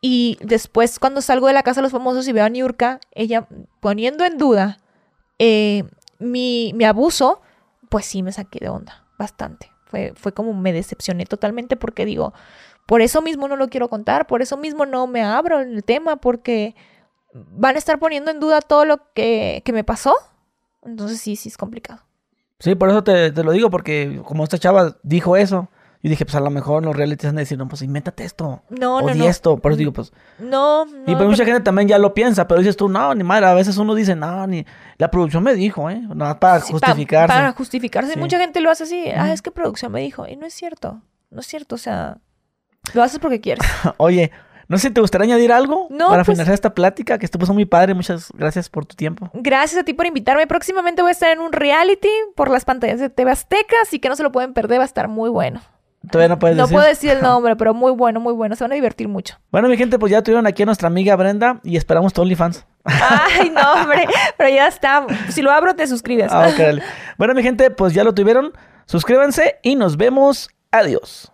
[0.08, 3.48] Y después, cuando salgo de la casa de los famosos y veo a Niurka, ella
[3.80, 4.78] poniendo en duda
[5.40, 5.84] eh,
[6.20, 7.42] mi, mi abuso,
[7.90, 9.72] pues sí me saqué de onda, bastante.
[9.86, 12.36] Fue, fue como me decepcioné totalmente porque digo,
[12.86, 15.84] por eso mismo no lo quiero contar, por eso mismo no me abro en el
[15.84, 16.76] tema, porque
[17.34, 20.14] van a estar poniendo en duda todo lo que, que me pasó.
[20.84, 22.04] Entonces sí, sí es complicado.
[22.60, 25.68] Sí, por eso te, te lo digo, porque como esta chava dijo eso,
[26.06, 28.62] yo dije, pues a lo mejor los realities van a decir, no, pues invéntate esto.
[28.70, 29.26] No, o no, di no.
[29.26, 29.58] esto.
[29.58, 30.14] Por eso digo, pues.
[30.40, 30.92] No, no.
[31.08, 33.48] y pues mucha pero- gente también ya lo piensa, pero dices tú, no, ni madre.
[33.48, 34.66] A veces uno dice, no, ni.
[34.98, 36.00] La producción me dijo, ¿eh?
[36.02, 37.34] Nada más para Sí, pa- justificarse.
[37.36, 38.14] Para justificarse.
[38.14, 38.20] Sí.
[38.20, 39.06] Mucha gente lo hace así.
[39.16, 40.28] Ah, es que producción me dijo.
[40.28, 41.02] Y no es cierto.
[41.32, 41.76] No es cierto.
[41.76, 42.18] O sea,
[42.94, 43.66] lo haces porque quieres.
[43.98, 44.32] Oye,
[44.68, 47.52] no sé si te gustaría añadir algo No, para pues- finalizar esta plática, que estuvo
[47.54, 47.94] muy padre.
[47.94, 49.30] Muchas gracias por tu tiempo.
[49.34, 50.48] Gracias a ti por invitarme.
[50.48, 54.10] Próximamente voy a estar en un reality por las pantallas de TV Azteca, así que
[54.10, 54.80] no se lo pueden perder.
[54.80, 55.62] Va a estar muy bueno.
[56.12, 56.76] Todavía no puedes No decir.
[56.76, 58.56] puedo decir el nombre, pero muy bueno, muy bueno.
[58.56, 59.36] Se van a divertir mucho.
[59.52, 62.66] Bueno, mi gente, pues ya tuvieron aquí a nuestra amiga Brenda y esperamos tu OnlyFans.
[62.86, 64.06] Ay, no, hombre.
[64.38, 65.08] Pero ya está.
[65.30, 66.32] Si lo abro, te suscribes.
[66.32, 66.84] Ah, ok, dale.
[67.18, 68.54] Bueno, mi gente, pues ya lo tuvieron.
[68.86, 70.50] Suscríbanse y nos vemos.
[70.72, 71.32] Adiós.